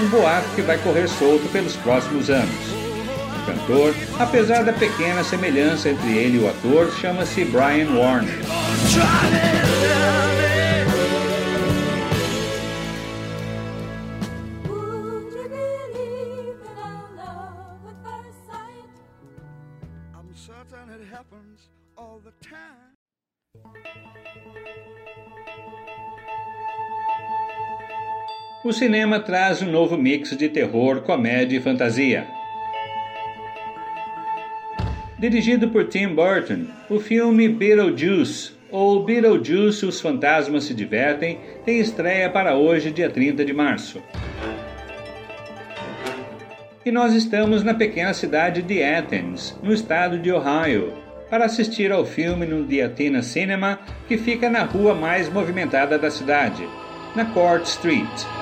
Um 0.00 0.08
boato 0.08 0.48
que 0.56 0.62
vai 0.62 0.76
correr 0.78 1.08
solto 1.08 1.48
pelos 1.52 1.76
próximos 1.76 2.28
anos. 2.28 2.50
O 3.42 3.46
cantor, 3.46 3.94
apesar 4.18 4.64
da 4.64 4.72
pequena 4.72 5.22
semelhança 5.22 5.88
entre 5.88 6.08
ele 6.08 6.38
e 6.38 6.40
o 6.40 6.48
ator, 6.48 6.92
chama-se 7.00 7.44
Brian 7.44 7.90
Warner. 7.96 8.40
O 28.66 28.72
cinema 28.72 29.20
traz 29.20 29.62
um 29.62 29.70
novo 29.70 29.96
mix 29.96 30.36
de 30.36 30.48
terror, 30.48 31.02
comédia 31.02 31.56
e 31.56 31.60
fantasia. 31.60 32.26
Dirigido 35.16 35.68
por 35.68 35.86
Tim 35.86 36.08
Burton, 36.08 36.66
o 36.90 36.98
filme 36.98 37.48
Beetlejuice, 37.48 38.54
ou 38.68 39.04
Beetlejuice 39.04 39.86
Os 39.86 40.00
Fantasmas 40.00 40.64
Se 40.64 40.74
Divertem, 40.74 41.38
tem 41.64 41.78
estreia 41.78 42.28
para 42.28 42.56
hoje, 42.56 42.90
dia 42.90 43.08
30 43.08 43.44
de 43.44 43.52
março. 43.52 44.02
E 46.84 46.90
nós 46.90 47.14
estamos 47.14 47.62
na 47.62 47.72
pequena 47.72 48.12
cidade 48.12 48.62
de 48.62 48.82
Athens, 48.82 49.56
no 49.62 49.72
estado 49.72 50.18
de 50.18 50.32
Ohio, 50.32 50.92
para 51.30 51.44
assistir 51.44 51.92
ao 51.92 52.04
filme 52.04 52.44
no 52.44 52.64
The 52.64 52.82
Athena 52.82 53.22
Cinema, 53.22 53.78
que 54.08 54.18
fica 54.18 54.50
na 54.50 54.64
rua 54.64 54.92
mais 54.92 55.28
movimentada 55.28 55.96
da 55.96 56.10
cidade, 56.10 56.68
na 57.14 57.26
Court 57.26 57.64
Street. 57.64 58.35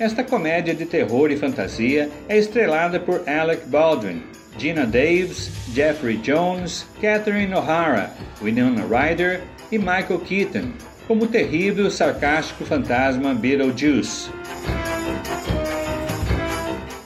Esta 0.00 0.22
comédia 0.22 0.72
de 0.72 0.86
terror 0.86 1.28
e 1.32 1.36
fantasia 1.36 2.08
é 2.28 2.38
estrelada 2.38 3.00
por 3.00 3.28
Alec 3.28 3.66
Baldwin, 3.66 4.22
Gina 4.56 4.86
Davis, 4.86 5.50
Jeffrey 5.74 6.16
Jones, 6.18 6.86
Catherine 7.00 7.52
O'Hara, 7.52 8.12
Winona 8.40 8.84
Ryder 8.86 9.40
e 9.72 9.78
Michael 9.78 10.20
Keaton, 10.20 10.72
como 11.08 11.24
o 11.24 11.26
terrível 11.26 11.90
sarcástico 11.90 12.64
fantasma 12.64 13.34
Beetlejuice. 13.34 14.30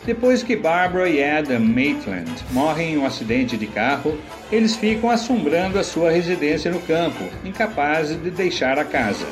Depois 0.04 0.42
que 0.42 0.54
Barbara 0.54 1.08
e 1.08 1.24
Adam 1.24 1.60
Maitland 1.60 2.30
morrem 2.50 2.92
em 2.92 2.98
um 2.98 3.06
acidente 3.06 3.56
de 3.56 3.68
carro, 3.68 4.18
eles 4.50 4.76
ficam 4.76 5.08
assombrando 5.08 5.78
a 5.78 5.84
sua 5.84 6.10
residência 6.10 6.70
no 6.70 6.80
campo, 6.80 7.24
incapazes 7.42 8.22
de 8.22 8.30
deixar 8.30 8.78
a 8.78 8.84
casa. 8.84 9.24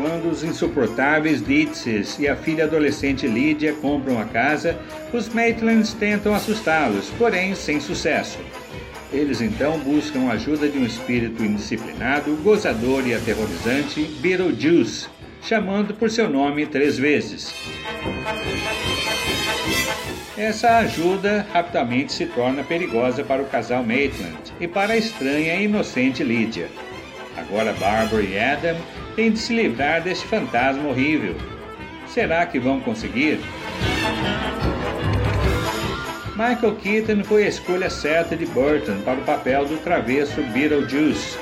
Quando 0.00 0.30
os 0.30 0.42
insuportáveis 0.42 1.44
Ditzes 1.44 2.18
e 2.18 2.26
a 2.26 2.34
filha 2.34 2.64
adolescente 2.64 3.26
Lydia 3.26 3.74
compram 3.74 4.18
a 4.18 4.24
casa, 4.24 4.78
os 5.12 5.28
Maitlands 5.28 5.92
tentam 5.92 6.34
assustá-los, 6.34 7.10
porém 7.18 7.54
sem 7.54 7.78
sucesso. 7.80 8.38
Eles 9.12 9.42
então 9.42 9.78
buscam 9.80 10.30
a 10.30 10.32
ajuda 10.32 10.70
de 10.70 10.78
um 10.78 10.86
espírito 10.86 11.44
indisciplinado, 11.44 12.34
gozador 12.36 13.06
e 13.06 13.14
aterrorizante, 13.14 14.02
Beetlejuice, 14.22 15.06
chamando 15.42 15.92
por 15.92 16.10
seu 16.10 16.30
nome 16.30 16.64
três 16.64 16.98
vezes. 16.98 17.52
Essa 20.34 20.78
ajuda 20.78 21.46
rapidamente 21.52 22.14
se 22.14 22.24
torna 22.24 22.64
perigosa 22.64 23.22
para 23.22 23.42
o 23.42 23.46
casal 23.46 23.84
Maitland 23.84 24.38
e 24.58 24.66
para 24.66 24.94
a 24.94 24.96
estranha 24.96 25.56
e 25.56 25.64
inocente 25.64 26.24
Lydia. 26.24 26.70
Agora 27.36 27.74
Barbara 27.74 28.22
e 28.22 28.38
Adam 28.38 28.76
têm 29.20 29.30
de 29.30 29.38
se 29.38 29.52
livrar 29.52 30.02
deste 30.02 30.26
fantasma 30.26 30.88
horrível. 30.88 31.36
Será 32.08 32.46
que 32.46 32.58
vão 32.58 32.80
conseguir? 32.80 33.38
Michael 36.30 36.74
Keaton 36.76 37.22
foi 37.24 37.44
a 37.44 37.48
escolha 37.48 37.90
certa 37.90 38.34
de 38.34 38.46
Burton 38.46 39.02
para 39.04 39.18
o 39.20 39.24
papel 39.24 39.66
do 39.66 39.76
travesso 39.76 40.40
Beetlejuice, 40.54 41.36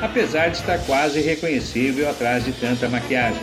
apesar 0.00 0.50
de 0.50 0.58
estar 0.58 0.78
quase 0.86 1.18
irreconhecível 1.18 2.08
atrás 2.08 2.44
de 2.44 2.52
tanta 2.52 2.88
maquiagem. 2.88 3.42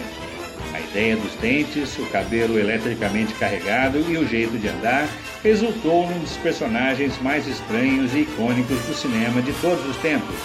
A 0.73 0.79
ideia 0.79 1.17
dos 1.17 1.35
dentes, 1.35 1.99
o 1.99 2.05
cabelo 2.05 2.57
eletricamente 2.57 3.33
carregado 3.33 3.99
e 4.09 4.17
o 4.17 4.25
jeito 4.25 4.57
de 4.57 4.69
andar 4.69 5.09
resultou 5.43 6.07
num 6.07 6.19
dos 6.19 6.37
personagens 6.37 7.21
mais 7.21 7.45
estranhos 7.45 8.13
e 8.13 8.19
icônicos 8.19 8.79
do 8.85 8.93
cinema 8.93 9.41
de 9.41 9.51
todos 9.59 9.85
os 9.85 9.97
tempos. 9.97 10.35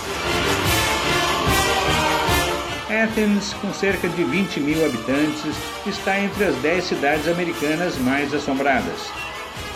Athens, 2.90 3.52
com 3.54 3.70
cerca 3.74 4.08
de 4.08 4.24
20 4.24 4.60
mil 4.60 4.82
habitantes, 4.82 5.54
está 5.86 6.18
entre 6.18 6.44
as 6.44 6.56
10 6.56 6.84
cidades 6.84 7.28
americanas 7.28 7.98
mais 7.98 8.32
assombradas. 8.32 9.12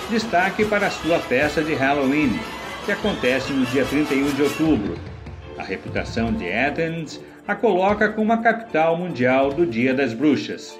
Destaque 0.08 0.64
para 0.64 0.86
a 0.86 0.90
sua 0.90 1.18
festa 1.18 1.62
de 1.62 1.74
Halloween, 1.74 2.40
que 2.86 2.92
acontece 2.92 3.52
no 3.52 3.66
dia 3.66 3.84
31 3.84 4.30
de 4.30 4.42
outubro. 4.42 4.96
A 5.58 5.62
reputação 5.62 6.32
de 6.32 6.50
Athens 6.50 7.20
a 7.46 7.54
coloca 7.54 8.08
como 8.08 8.32
a 8.32 8.38
capital 8.38 8.96
mundial 8.96 9.52
do 9.52 9.66
Dia 9.66 9.92
das 9.92 10.14
Bruxas. 10.14 10.78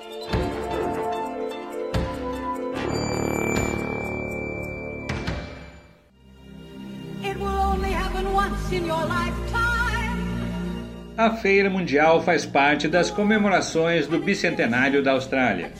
A 11.23 11.31
Feira 11.31 11.71
Mundial 11.71 12.21
faz 12.21 12.45
parte 12.45 12.89
das 12.89 13.09
comemorações 13.09 14.09
do 14.09 14.19
bicentenário 14.19 15.05
da 15.05 15.13
Austrália. 15.13 15.71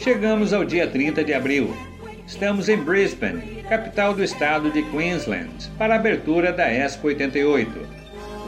Chegamos 0.00 0.52
ao 0.52 0.64
dia 0.64 0.88
30 0.88 1.22
de 1.22 1.32
abril. 1.32 1.76
Estamos 2.26 2.68
em 2.68 2.76
Brisbane, 2.76 3.62
capital 3.68 4.14
do 4.14 4.24
estado 4.24 4.72
de 4.72 4.82
Queensland, 4.82 5.70
para 5.78 5.94
a 5.94 5.96
abertura 5.96 6.52
da 6.52 6.68
Expo 6.68 7.06
88. 7.06 7.70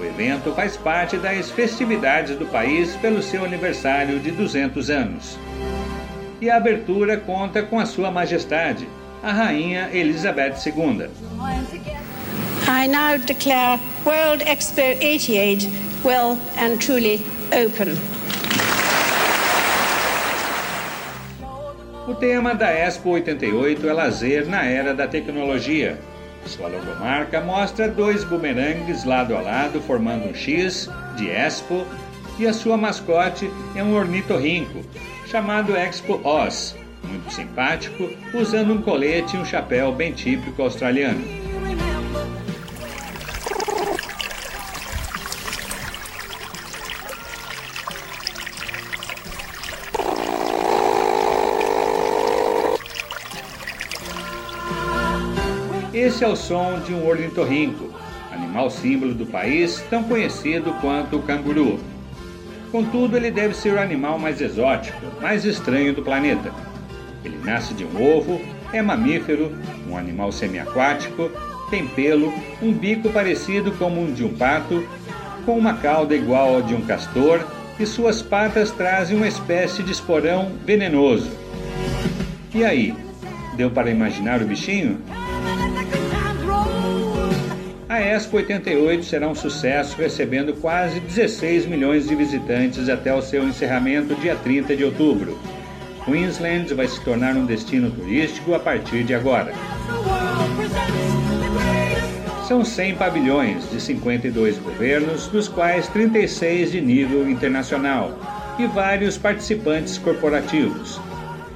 O 0.01 0.05
evento 0.05 0.53
faz 0.53 0.77
parte 0.77 1.17
das 1.17 1.53
festividades 1.53 2.35
do 2.35 2.47
país 2.47 2.97
pelo 2.97 3.23
seu 3.23 3.45
aniversário 3.45 4.19
de 4.19 4.33
200 4.33 4.91
anos. 4.91 5.39
E 6.41 6.51
a 6.51 6.57
abertura 6.57 7.19
conta 7.19 7.63
com 7.63 7.79
a 7.79 7.87
Sua 7.87 8.11
Majestade, 8.11 8.89
a 9.23 9.33
Rainha 9.33 9.91
Elizabeth 9.93 10.57
II. 10.67 11.09
I 12.71 12.87
now 12.87 13.17
declare 13.17 13.81
World 14.05 14.43
Expo 14.43 15.03
88 15.03 15.67
well 16.05 16.39
and 16.59 16.79
truly 16.79 17.25
open. 17.51 17.97
O 22.07 22.15
tema 22.15 22.55
da 22.55 22.69
Expo 22.69 23.13
88 23.13 23.89
é 23.89 23.93
lazer 23.95 24.47
na 24.47 24.65
era 24.65 24.93
da 24.93 25.09
tecnologia. 25.09 25.99
Sua 26.45 26.69
logomarca 26.69 27.41
mostra 27.41 27.89
dois 27.89 28.23
bumerangues 28.23 29.03
lado 29.05 29.35
a 29.35 29.41
lado 29.41 29.81
formando 29.81 30.29
um 30.29 30.35
X 30.35 30.91
de 31.17 31.31
Expo 31.31 31.87
e 32.39 32.47
a 32.47 32.53
sua 32.53 32.77
mascote 32.77 33.51
é 33.75 33.83
um 33.83 33.95
ornitorrinco, 33.97 34.85
chamado 35.27 35.75
Expo 35.75 36.21
Oz, 36.23 36.77
muito 37.03 37.33
simpático, 37.33 38.11
usando 38.35 38.75
um 38.75 38.83
colete 38.83 39.37
e 39.37 39.39
um 39.39 39.45
chapéu 39.45 39.91
bem 39.91 40.13
típico 40.13 40.61
australiano. 40.61 41.48
Esse 56.09 56.25
é 56.25 56.27
o 56.27 56.35
som 56.35 56.81
de 56.81 56.95
um 56.95 57.07
ornitorrinco, 57.07 57.93
animal 58.33 58.71
símbolo 58.71 59.13
do 59.13 59.27
país, 59.27 59.85
tão 59.91 60.03
conhecido 60.03 60.73
quanto 60.81 61.17
o 61.17 61.23
canguru. 61.23 61.79
Contudo, 62.73 63.15
ele 63.15 63.31
deve 63.31 63.55
ser 63.55 63.75
o 63.75 63.79
animal 63.79 64.19
mais 64.19 64.41
exótico, 64.41 64.99
mais 65.21 65.45
estranho 65.45 65.93
do 65.93 66.01
planeta. 66.01 66.51
Ele 67.23 67.37
nasce 67.45 67.75
de 67.75 67.85
um 67.85 68.03
ovo, 68.03 68.41
é 68.73 68.81
mamífero, 68.81 69.53
um 69.87 69.99
animal 69.99 70.33
semiaquático, 70.33 71.31
tem 71.69 71.87
pelo, 71.87 72.33
um 72.63 72.73
bico 72.73 73.11
parecido 73.11 73.71
com 73.73 74.03
o 74.03 74.11
de 74.11 74.25
um 74.25 74.35
pato, 74.35 74.89
com 75.45 75.59
uma 75.59 75.75
cauda 75.75 76.17
igual 76.17 76.55
ao 76.55 76.63
de 76.63 76.75
um 76.75 76.81
castor 76.81 77.47
e 77.79 77.85
suas 77.85 78.23
patas 78.23 78.71
trazem 78.71 79.15
uma 79.15 79.29
espécie 79.29 79.83
de 79.83 79.93
esporão 79.93 80.53
venenoso. 80.65 81.31
E 82.55 82.65
aí, 82.65 82.95
deu 83.59 83.71
para 83.71 83.91
imaginar 83.91 84.41
o 84.41 84.47
bichinho? 84.47 85.03
A 87.99 88.01
Expo 88.01 88.37
88 88.37 89.05
será 89.05 89.29
um 89.29 89.35
sucesso, 89.35 89.97
recebendo 90.01 90.55
quase 90.55 91.01
16 91.01 91.67
milhões 91.67 92.07
de 92.07 92.15
visitantes 92.15 92.89
até 92.89 93.13
o 93.13 93.21
seu 93.21 93.43
encerramento 93.43 94.15
dia 94.15 94.37
30 94.37 94.77
de 94.77 94.85
outubro. 94.85 95.37
Queensland 96.05 96.73
vai 96.75 96.87
se 96.87 97.01
tornar 97.01 97.35
um 97.35 97.45
destino 97.45 97.91
turístico 97.91 98.55
a 98.55 98.61
partir 98.61 99.03
de 99.03 99.17
agora. 99.17 99.53
São 102.47 102.65
100 102.65 102.95
pavilhões 102.95 103.69
de 103.69 103.81
52 103.81 104.59
governos, 104.59 105.27
dos 105.27 105.49
quais 105.49 105.89
36 105.89 106.71
de 106.71 106.81
nível 106.81 107.29
internacional, 107.29 108.17
e 108.61 108.67
vários 108.69 109.19
participantes 109.19 109.99
corporativos, 109.99 111.01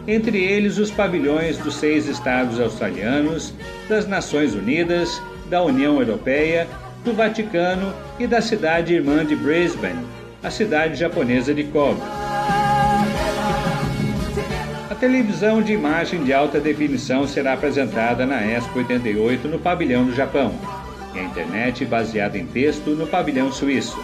entre 0.08 0.42
eles 0.42 0.76
os 0.78 0.90
pavilhões 0.90 1.56
dos 1.58 1.76
seis 1.76 2.08
estados 2.08 2.58
australianos, 2.58 3.54
das 3.88 4.08
Nações 4.08 4.56
Unidas, 4.56 5.22
da 5.52 5.62
União 5.62 6.00
Europeia, 6.00 6.66
do 7.04 7.12
Vaticano 7.12 7.92
e 8.18 8.26
da 8.26 8.40
cidade 8.40 8.94
irmã 8.94 9.22
de 9.22 9.36
Brisbane, 9.36 10.02
a 10.42 10.50
cidade 10.50 10.94
japonesa 10.94 11.52
de 11.52 11.64
Kobe. 11.64 12.00
A 14.90 14.94
televisão 14.94 15.60
de 15.60 15.74
imagem 15.74 16.24
de 16.24 16.32
alta 16.32 16.58
definição 16.58 17.28
será 17.28 17.52
apresentada 17.52 18.24
na 18.24 18.42
Expo 18.42 18.78
88 18.78 19.46
no 19.46 19.58
pavilhão 19.58 20.06
do 20.06 20.14
Japão 20.14 20.54
e 21.14 21.18
a 21.18 21.22
internet 21.22 21.84
baseada 21.84 22.38
em 22.38 22.46
texto 22.46 22.92
no 22.92 23.06
pavilhão 23.06 23.52
suíço. 23.52 24.02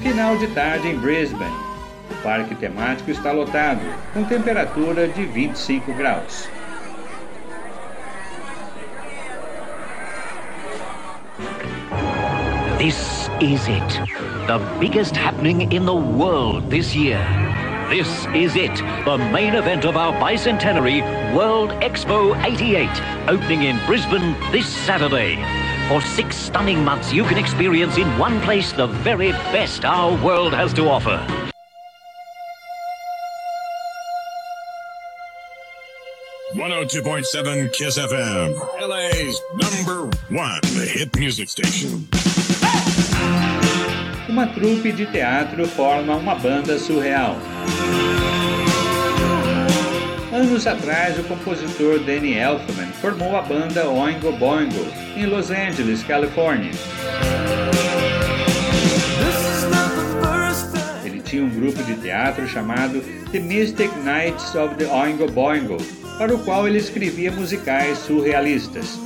Final 0.00 0.38
de 0.38 0.46
tarde 0.46 0.88
em 0.88 0.96
Brisbane. 0.96 1.52
O 2.10 2.14
parque 2.22 2.54
temático 2.54 3.10
está 3.10 3.32
lotado, 3.32 3.82
com 4.14 4.24
temperatura 4.24 5.06
de 5.06 5.26
25 5.26 5.92
graus. 5.92 6.48
This 12.84 13.30
is 13.40 13.66
it. 13.66 13.88
The 14.46 14.58
biggest 14.78 15.16
happening 15.16 15.72
in 15.72 15.86
the 15.86 15.94
world 15.94 16.68
this 16.68 16.94
year. 16.94 17.18
This 17.88 18.26
is 18.34 18.56
it, 18.56 18.76
the 19.06 19.16
main 19.32 19.54
event 19.54 19.86
of 19.86 19.96
our 19.96 20.12
bicentenary 20.20 21.00
World 21.34 21.70
Expo 21.80 22.36
88, 22.44 22.90
opening 23.30 23.62
in 23.62 23.78
Brisbane 23.86 24.36
this 24.52 24.68
Saturday. 24.68 25.36
For 25.88 26.02
six 26.02 26.36
stunning 26.36 26.84
months, 26.84 27.10
you 27.10 27.24
can 27.24 27.38
experience 27.38 27.96
in 27.96 28.18
one 28.18 28.38
place 28.42 28.70
the 28.72 28.86
very 28.86 29.32
best 29.54 29.86
our 29.86 30.22
world 30.22 30.52
has 30.52 30.74
to 30.74 30.86
offer. 30.86 31.16
One 36.52 36.70
hundred 36.70 36.90
two 36.90 37.02
point 37.02 37.24
seven 37.24 37.70
Kiss 37.70 37.96
FM, 37.96 38.52
LA's 38.78 39.40
number 39.54 40.14
one 40.28 40.60
hit 40.86 41.16
music 41.16 41.48
station. 41.48 42.06
Uma 44.34 44.48
trupe 44.48 44.90
de 44.90 45.06
teatro 45.06 45.64
forma 45.68 46.16
uma 46.16 46.34
banda 46.34 46.76
surreal. 46.76 47.36
Anos 50.32 50.66
atrás, 50.66 51.16
o 51.20 51.22
compositor 51.22 52.00
Danny 52.00 52.34
Elfman 52.34 52.88
formou 53.00 53.36
a 53.36 53.42
banda 53.42 53.88
Oingo 53.88 54.32
Boingo 54.32 54.84
em 55.16 55.26
Los 55.26 55.52
Angeles, 55.52 56.02
Califórnia. 56.02 56.72
Ele 61.04 61.20
tinha 61.20 61.44
um 61.44 61.50
grupo 61.50 61.80
de 61.84 61.94
teatro 61.94 62.48
chamado 62.48 63.00
The 63.30 63.38
Mystic 63.38 63.92
Knights 64.02 64.56
of 64.56 64.74
the 64.74 64.86
Oingo 64.86 65.30
Boingo, 65.30 65.76
para 66.18 66.34
o 66.34 66.38
qual 66.40 66.66
ele 66.66 66.78
escrevia 66.78 67.30
musicais 67.30 67.98
surrealistas. 67.98 68.98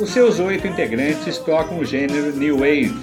Os 0.00 0.10
seus 0.10 0.38
oito 0.38 0.64
integrantes 0.64 1.38
tocam 1.38 1.80
o 1.80 1.84
gênero 1.84 2.32
New 2.36 2.58
Wave, 2.58 2.94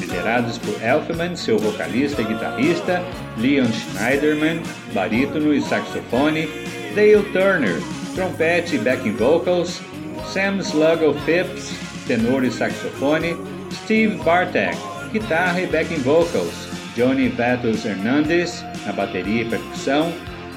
liderados 0.00 0.58
por 0.58 0.82
Elfman, 0.82 1.36
seu 1.36 1.56
vocalista 1.56 2.22
e 2.22 2.24
guitarrista, 2.24 3.00
Leon 3.38 3.68
Schneiderman, 3.68 4.60
barítono 4.92 5.54
e 5.54 5.62
saxofone, 5.62 6.48
Dale 6.96 7.22
Turner, 7.32 7.80
trompete 8.16 8.74
e 8.74 8.78
backing 8.80 9.12
vocals, 9.12 9.80
Sam 10.26 10.58
Sluggo 10.60 11.14
Phipps, 11.24 11.72
tenor 12.08 12.42
e 12.42 12.50
saxofone, 12.50 13.36
Steve 13.84 14.16
Bartek, 14.24 14.76
guitarra 15.12 15.60
e 15.60 15.68
backing 15.68 16.02
vocals, 16.02 16.66
Johnny 16.96 17.28
Vatos 17.28 17.84
Hernandez, 17.84 18.64
na 18.84 18.92
bateria 18.92 19.42
e 19.42 19.48
percussão, 19.48 20.12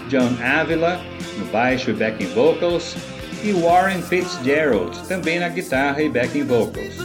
John 0.09 0.35
Avila, 0.43 0.99
no 1.37 1.45
baixo 1.45 1.91
e 1.91 1.93
backing 1.93 2.33
vocals, 2.33 2.95
e 3.43 3.51
Warren 3.51 4.01
Fitzgerald, 4.01 4.97
também 5.07 5.39
na 5.39 5.49
guitarra 5.49 6.01
e 6.01 6.09
backing 6.09 6.45
vocals. 6.45 6.95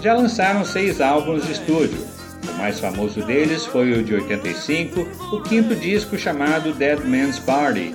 Já 0.00 0.14
lançaram 0.14 0.64
seis 0.64 1.00
álbuns 1.00 1.44
de 1.44 1.52
estúdio. 1.52 2.06
O 2.48 2.52
mais 2.58 2.78
famoso 2.78 3.20
deles 3.22 3.66
foi 3.66 3.92
o 3.92 4.02
de 4.02 4.14
85, 4.14 5.00
o 5.32 5.40
quinto 5.42 5.74
disco 5.74 6.16
chamado 6.16 6.72
Dead 6.72 7.04
Man's 7.04 7.40
Party, 7.40 7.94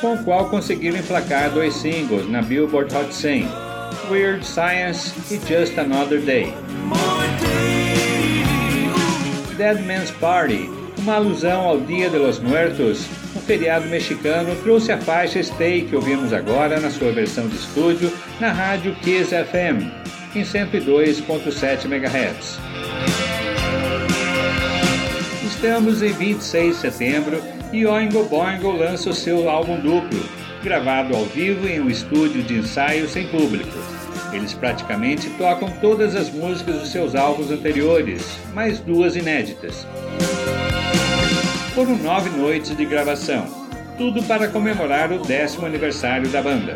com 0.00 0.14
o 0.14 0.24
qual 0.24 0.50
conseguiram 0.50 0.98
emplacar 0.98 1.50
dois 1.50 1.74
singles 1.74 2.28
na 2.28 2.42
Billboard 2.42 2.94
Hot 2.94 3.14
100, 3.14 3.48
Weird 4.10 4.46
Science 4.46 5.12
e 5.30 5.36
Just 5.36 5.78
Another 5.78 6.20
Day. 6.20 6.52
Dead 9.56 9.80
Man's 9.86 10.10
Party, 10.10 10.70
uma 10.98 11.14
alusão 11.14 11.62
ao 11.62 11.80
Dia 11.80 12.10
de 12.10 12.18
los 12.18 12.38
Muertos, 12.38 13.06
um 13.34 13.40
feriado 13.40 13.86
mexicano, 13.86 14.54
trouxe 14.62 14.92
a 14.92 14.98
faixa 14.98 15.42
Stay 15.42 15.82
que 15.82 15.96
ouvimos 15.96 16.32
agora 16.32 16.80
na 16.80 16.90
sua 16.90 17.12
versão 17.12 17.48
de 17.48 17.56
estúdio 17.56 18.12
na 18.40 18.52
rádio 18.52 18.94
Kiss 18.96 19.30
FM, 19.30 19.86
em 20.34 20.42
102.7 20.42 21.84
MHz. 21.84 22.58
Estamos 25.44 26.02
em 26.02 26.12
26 26.12 26.74
de 26.74 26.80
setembro 26.80 27.42
e 27.72 27.86
Oingo 27.86 28.24
Boingo 28.24 28.72
lança 28.72 29.10
o 29.10 29.14
seu 29.14 29.48
álbum 29.48 29.78
duplo, 29.78 30.24
gravado 30.62 31.14
ao 31.14 31.24
vivo 31.24 31.68
em 31.68 31.80
um 31.80 31.90
estúdio 31.90 32.42
de 32.42 32.58
ensaio 32.58 33.08
sem 33.08 33.28
público. 33.28 33.78
Eles 34.32 34.54
praticamente 34.54 35.28
tocam 35.30 35.70
todas 35.80 36.14
as 36.14 36.30
músicas 36.30 36.80
dos 36.80 36.92
seus 36.92 37.14
álbuns 37.14 37.50
anteriores, 37.50 38.38
mais 38.54 38.78
duas 38.78 39.16
inéditas. 39.16 39.86
Foram 41.74 41.96
nove 41.96 42.30
noites 42.30 42.76
de 42.76 42.84
gravação, 42.84 43.46
tudo 43.96 44.22
para 44.24 44.48
comemorar 44.48 45.12
o 45.12 45.18
décimo 45.18 45.66
aniversário 45.66 46.28
da 46.28 46.42
banda. 46.42 46.74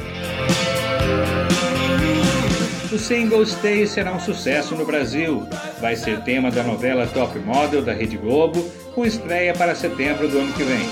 O 2.92 2.98
single 2.98 3.44
Stay 3.44 3.88
será 3.88 4.12
um 4.12 4.20
sucesso 4.20 4.76
no 4.76 4.86
Brasil. 4.86 5.48
Vai 5.80 5.96
ser 5.96 6.20
tema 6.20 6.48
da 6.48 6.62
novela 6.62 7.08
Top 7.08 7.36
Model 7.40 7.82
da 7.82 7.92
Rede 7.92 8.16
Globo, 8.16 8.70
com 8.94 9.04
estreia 9.04 9.52
para 9.52 9.74
setembro 9.74 10.28
do 10.28 10.38
ano 10.38 10.52
que 10.52 10.62
vem. 10.62 10.88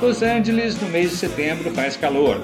Los 0.00 0.22
Angeles, 0.22 0.80
no 0.80 0.88
mês 0.88 1.10
de 1.10 1.16
setembro, 1.16 1.72
faz 1.72 1.96
calor. 1.96 2.40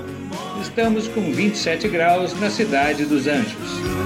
Estamos 0.60 1.06
com 1.06 1.32
27 1.32 1.86
graus 1.86 2.38
na 2.40 2.50
cidade 2.50 3.04
dos 3.04 3.28
Anjos. 3.28 4.05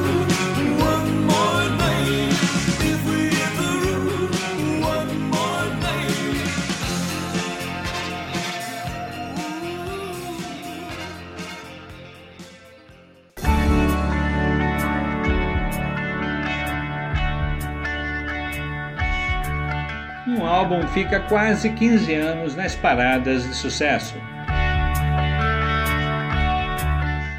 Álbum 20.70 20.86
fica 20.88 21.18
quase 21.20 21.70
15 21.70 22.14
anos 22.14 22.54
nas 22.54 22.76
paradas 22.76 23.42
de 23.42 23.54
sucesso. 23.54 24.14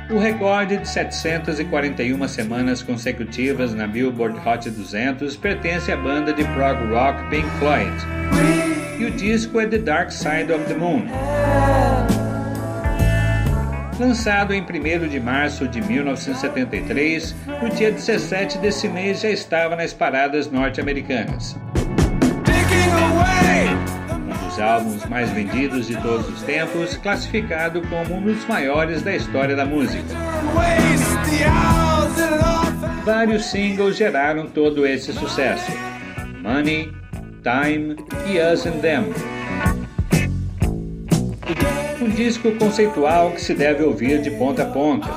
O 0.09 0.17
recorde 0.17 0.75
de 0.77 0.87
741 0.87 2.27
semanas 2.27 2.83
consecutivas 2.83 3.73
na 3.73 3.87
Billboard 3.87 4.37
Hot 4.45 4.69
200 4.69 5.37
pertence 5.37 5.89
à 5.89 5.95
banda 5.95 6.33
de 6.33 6.43
prog 6.43 6.93
rock 6.93 7.29
Pink 7.29 7.47
Floyd. 7.59 7.95
E 8.99 9.05
o 9.05 9.11
disco 9.11 9.61
é 9.61 9.65
The 9.65 9.77
Dark 9.77 10.11
Side 10.11 10.51
of 10.51 10.65
the 10.65 10.73
Moon. 10.73 11.05
Lançado 13.97 14.53
em 14.53 14.61
1 14.61 15.07
de 15.07 15.19
março 15.19 15.67
de 15.67 15.79
1973, 15.79 17.33
no 17.61 17.69
dia 17.69 17.91
17 17.91 18.57
desse 18.57 18.89
mês 18.89 19.21
já 19.21 19.29
estava 19.29 19.75
nas 19.77 19.93
paradas 19.93 20.51
norte-americanas 20.51 21.55
um 24.13 24.47
dos 24.47 24.59
álbuns 24.59 25.05
mais 25.05 25.29
vendidos 25.31 25.87
de 25.87 25.95
todos 26.01 26.27
os 26.29 26.41
tempos, 26.43 26.95
classificado 26.97 27.81
como 27.83 28.15
um 28.15 28.21
dos 28.21 28.45
maiores 28.45 29.01
da 29.01 29.15
história 29.15 29.55
da 29.55 29.65
música. 29.65 30.03
Vários 33.03 33.45
singles 33.45 33.97
geraram 33.97 34.47
todo 34.47 34.85
esse 34.85 35.11
sucesso: 35.13 35.71
Money, 36.41 36.93
Time 37.41 37.95
e 38.27 38.39
Us 38.39 38.65
and 38.65 38.79
Them. 38.79 39.05
Um 41.99 42.09
disco 42.09 42.51
conceitual 42.53 43.31
que 43.31 43.41
se 43.41 43.53
deve 43.53 43.83
ouvir 43.83 44.21
de 44.21 44.31
ponta 44.31 44.63
a 44.63 44.65
ponta, 44.65 45.07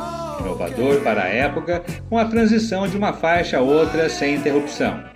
inovador 0.40 1.00
para 1.02 1.24
a 1.24 1.28
época, 1.28 1.82
com 2.08 2.18
a 2.18 2.24
transição 2.24 2.88
de 2.88 2.96
uma 2.96 3.12
faixa 3.12 3.58
a 3.58 3.60
outra 3.60 4.08
sem 4.08 4.34
interrupção. 4.34 5.13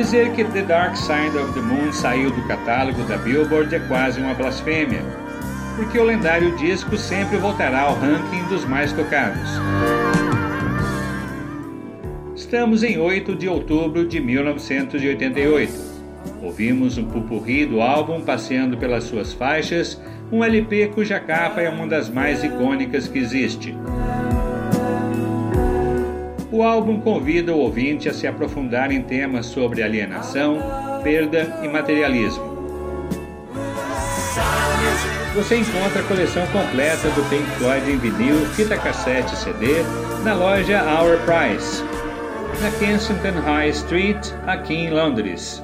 Dizer 0.00 0.32
que 0.32 0.42
The 0.42 0.62
Dark 0.62 0.96
Side 0.96 1.36
of 1.36 1.52
the 1.52 1.60
Moon 1.60 1.92
saiu 1.92 2.30
do 2.30 2.40
catálogo 2.48 3.02
da 3.02 3.18
Billboard 3.18 3.74
é 3.74 3.80
quase 3.80 4.18
uma 4.18 4.32
blasfêmia, 4.32 5.02
porque 5.76 5.98
o 5.98 6.04
lendário 6.04 6.56
disco 6.56 6.96
sempre 6.96 7.36
voltará 7.36 7.82
ao 7.82 7.96
ranking 7.96 8.42
dos 8.48 8.64
mais 8.64 8.94
tocados. 8.94 9.46
Estamos 12.34 12.82
em 12.82 12.98
8 12.98 13.36
de 13.36 13.46
outubro 13.46 14.08
de 14.08 14.20
1988. 14.20 15.70
Ouvimos 16.42 16.96
um 16.96 17.04
pupurri 17.04 17.66
do 17.66 17.82
álbum 17.82 18.22
passeando 18.22 18.78
pelas 18.78 19.04
suas 19.04 19.34
faixas, 19.34 20.00
um 20.32 20.42
LP 20.42 20.92
cuja 20.94 21.20
capa 21.20 21.60
é 21.60 21.68
uma 21.68 21.86
das 21.86 22.08
mais 22.08 22.42
icônicas 22.42 23.06
que 23.06 23.18
existe. 23.18 23.76
O 26.52 26.64
álbum 26.64 27.00
convida 27.00 27.54
o 27.54 27.58
ouvinte 27.58 28.08
a 28.08 28.12
se 28.12 28.26
aprofundar 28.26 28.90
em 28.90 29.02
temas 29.02 29.46
sobre 29.46 29.84
alienação, 29.84 30.58
perda 31.00 31.60
e 31.62 31.68
materialismo. 31.68 32.50
Você 35.34 35.58
encontra 35.58 36.00
a 36.00 36.04
coleção 36.08 36.44
completa 36.48 37.08
do 37.10 37.22
Pink 37.30 37.48
Floyd 37.52 37.88
em 37.88 37.98
vinil, 37.98 38.34
fita 38.56 38.76
cassete 38.76 39.32
e 39.32 39.36
CD 39.36 39.66
na 40.24 40.34
loja 40.34 40.82
Our 40.82 41.18
Price, 41.20 41.84
na 42.60 42.70
Kensington 42.80 43.40
High 43.40 43.70
Street, 43.70 44.32
aqui 44.44 44.74
em 44.74 44.90
Londres. 44.90 45.62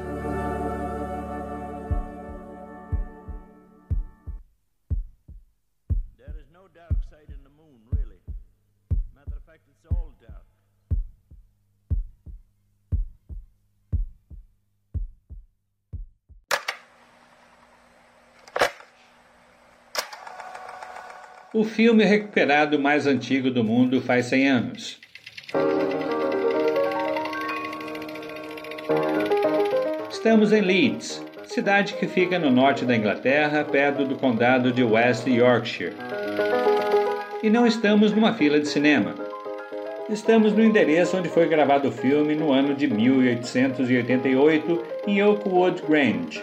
O 21.56 21.64
filme 21.64 22.04
recuperado 22.04 22.78
mais 22.78 23.06
antigo 23.06 23.50
do 23.50 23.64
mundo 23.64 23.98
faz 24.02 24.26
100 24.26 24.46
anos. 24.46 25.00
Estamos 30.10 30.52
em 30.52 30.60
Leeds, 30.60 31.24
cidade 31.46 31.94
que 31.94 32.06
fica 32.06 32.38
no 32.38 32.50
norte 32.50 32.84
da 32.84 32.94
Inglaterra, 32.94 33.64
perto 33.64 34.04
do 34.04 34.16
condado 34.16 34.70
de 34.70 34.84
West 34.84 35.26
Yorkshire. 35.26 35.94
E 37.42 37.48
não 37.48 37.66
estamos 37.66 38.12
numa 38.12 38.34
fila 38.34 38.60
de 38.60 38.68
cinema. 38.68 39.14
Estamos 40.10 40.52
no 40.52 40.62
endereço 40.62 41.16
onde 41.16 41.30
foi 41.30 41.48
gravado 41.48 41.88
o 41.88 41.92
filme 41.92 42.34
no 42.34 42.52
ano 42.52 42.74
de 42.74 42.86
1888, 42.86 44.84
em 45.06 45.22
Oakwood 45.22 45.80
Grange. 45.88 46.38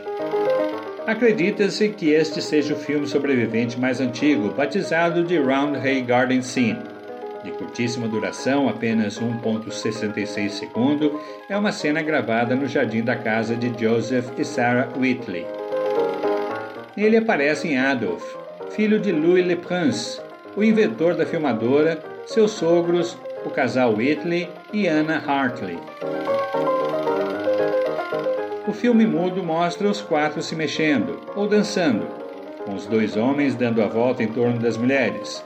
Acredita-se 1.05 1.89
que 1.89 2.11
este 2.11 2.41
seja 2.41 2.73
o 2.73 2.77
filme 2.77 3.05
sobrevivente 3.05 3.77
mais 3.77 3.99
antigo, 3.99 4.51
batizado 4.51 5.21
de 5.21 5.37
Roundhay 5.37 6.01
Garden 6.01 6.41
Scene. 6.41 6.79
De 7.43 7.51
curtíssima 7.51 8.07
duração, 8.07 8.69
apenas 8.69 9.19
1.66 9.19 10.49
segundo, 10.49 11.19
é 11.49 11.57
uma 11.57 11.73
cena 11.73 12.01
gravada 12.01 12.55
no 12.55 12.67
jardim 12.67 13.03
da 13.03 13.17
casa 13.17 13.53
de 13.53 13.73
Joseph 13.77 14.27
e 14.37 14.45
Sarah 14.45 14.87
Whitley. 14.97 15.45
Nele 16.95 17.17
aparecem 17.17 17.77
Adolf, 17.77 18.23
filho 18.71 18.97
de 18.97 19.11
Louis 19.11 19.45
Le 19.45 19.57
Prince, 19.57 20.21
o 20.55 20.63
inventor 20.63 21.15
da 21.15 21.25
filmadora, 21.25 22.01
seus 22.25 22.51
sogros, 22.51 23.17
o 23.45 23.49
casal 23.49 23.93
Whitley 23.93 24.47
e 24.71 24.87
Anna 24.87 25.17
Hartley. 25.17 25.77
O 28.73 28.75
filme 28.75 29.05
mudo 29.05 29.43
mostra 29.43 29.87
os 29.87 30.01
quatro 30.01 30.41
se 30.41 30.55
mexendo 30.55 31.21
ou 31.35 31.47
dançando, 31.47 32.07
com 32.65 32.73
os 32.73 32.87
dois 32.87 33.15
homens 33.15 33.53
dando 33.53 33.83
a 33.83 33.85
volta 33.85 34.23
em 34.23 34.27
torno 34.27 34.57
das 34.57 34.77
mulheres. 34.77 35.43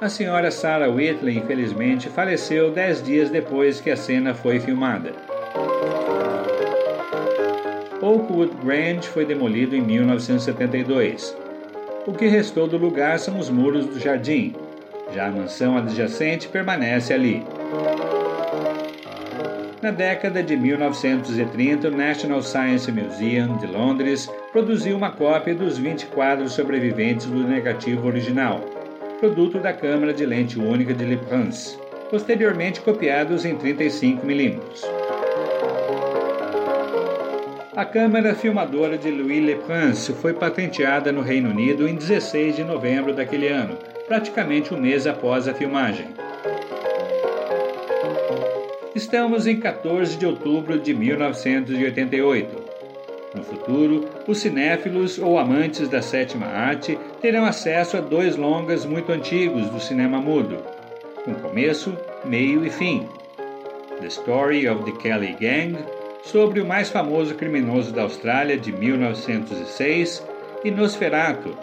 A 0.00 0.08
senhora 0.08 0.50
Sarah 0.50 0.88
Whitley, 0.88 1.36
infelizmente, 1.36 2.08
faleceu 2.08 2.70
dez 2.70 3.02
dias 3.02 3.28
depois 3.28 3.78
que 3.78 3.90
a 3.90 3.96
cena 3.96 4.32
foi 4.32 4.58
filmada. 4.58 5.12
Oakwood 8.00 8.54
Grange 8.64 9.06
foi 9.06 9.26
demolido 9.26 9.76
em 9.76 9.82
1972. 9.82 11.36
O 12.06 12.14
que 12.14 12.26
restou 12.26 12.66
do 12.66 12.78
lugar 12.78 13.18
são 13.18 13.38
os 13.38 13.50
muros 13.50 13.84
do 13.84 14.00
jardim. 14.00 14.54
Já 15.14 15.26
a 15.26 15.30
mansão 15.30 15.76
adjacente 15.76 16.48
permanece 16.48 17.12
ali. 17.12 17.44
Na 19.86 19.92
década 19.92 20.42
de 20.42 20.56
1930, 20.56 21.86
o 21.86 21.90
National 21.92 22.42
Science 22.42 22.90
Museum 22.90 23.56
de 23.56 23.68
Londres 23.68 24.28
produziu 24.50 24.96
uma 24.96 25.12
cópia 25.12 25.54
dos 25.54 25.78
20 25.78 26.06
quadros 26.06 26.54
sobreviventes 26.54 27.26
do 27.26 27.46
negativo 27.46 28.08
original, 28.08 28.58
produto 29.20 29.60
da 29.60 29.72
câmara 29.72 30.12
de 30.12 30.26
lente 30.26 30.58
única 30.58 30.92
de 30.92 31.04
Le 31.04 31.16
Prince, 31.16 31.78
posteriormente 32.10 32.80
copiados 32.80 33.44
em 33.44 33.54
35 33.54 34.26
mm. 34.26 34.60
A 37.76 37.84
câmera 37.84 38.34
filmadora 38.34 38.98
de 38.98 39.08
Louis 39.08 39.40
Le 39.40 39.54
Prince 39.54 40.12
foi 40.14 40.32
patenteada 40.32 41.12
no 41.12 41.20
Reino 41.20 41.50
Unido 41.50 41.86
em 41.86 41.94
16 41.94 42.56
de 42.56 42.64
novembro 42.64 43.14
daquele 43.14 43.46
ano, 43.46 43.78
praticamente 44.08 44.74
um 44.74 44.80
mês 44.80 45.06
após 45.06 45.46
a 45.46 45.54
filmagem. 45.54 46.25
Estamos 48.96 49.46
em 49.46 49.60
14 49.60 50.16
de 50.16 50.24
outubro 50.24 50.78
de 50.78 50.94
1988. 50.94 52.64
No 53.34 53.42
futuro, 53.42 54.08
os 54.26 54.38
cinéfilos 54.38 55.18
ou 55.18 55.38
amantes 55.38 55.86
da 55.86 56.00
sétima 56.00 56.46
arte 56.46 56.98
terão 57.20 57.44
acesso 57.44 57.98
a 57.98 58.00
dois 58.00 58.36
longas 58.36 58.86
muito 58.86 59.12
antigos 59.12 59.68
do 59.68 59.78
cinema 59.78 60.18
mudo, 60.18 60.56
com 61.26 61.34
começo, 61.34 61.94
meio 62.24 62.64
e 62.64 62.70
fim. 62.70 63.06
The 64.00 64.06
Story 64.06 64.66
of 64.66 64.90
the 64.90 64.98
Kelly 64.98 65.36
Gang, 65.38 65.76
sobre 66.24 66.62
o 66.62 66.66
mais 66.66 66.88
famoso 66.88 67.34
criminoso 67.34 67.92
da 67.92 68.00
Austrália 68.00 68.56
de 68.56 68.72
1906, 68.72 70.26
e 70.64 70.70
Nosferatu, 70.70 71.54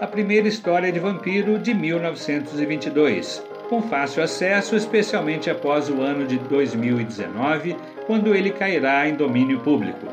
a 0.00 0.06
primeira 0.06 0.46
história 0.46 0.92
de 0.92 1.00
vampiro 1.00 1.58
de 1.58 1.74
1922 1.74 3.55
com 3.68 3.82
fácil 3.82 4.22
acesso, 4.22 4.76
especialmente 4.76 5.50
após 5.50 5.88
o 5.88 6.00
ano 6.00 6.26
de 6.26 6.38
2019, 6.38 7.76
quando 8.06 8.34
ele 8.34 8.50
cairá 8.50 9.08
em 9.08 9.14
domínio 9.14 9.60
público. 9.60 10.06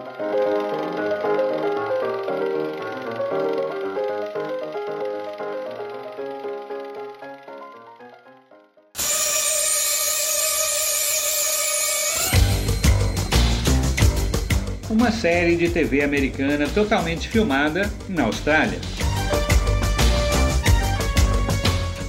Uma 14.90 15.12
série 15.12 15.56
de 15.56 15.70
TV 15.70 16.04
americana 16.04 16.68
totalmente 16.68 17.28
filmada 17.28 17.92
na 18.08 18.24
Austrália. 18.24 18.80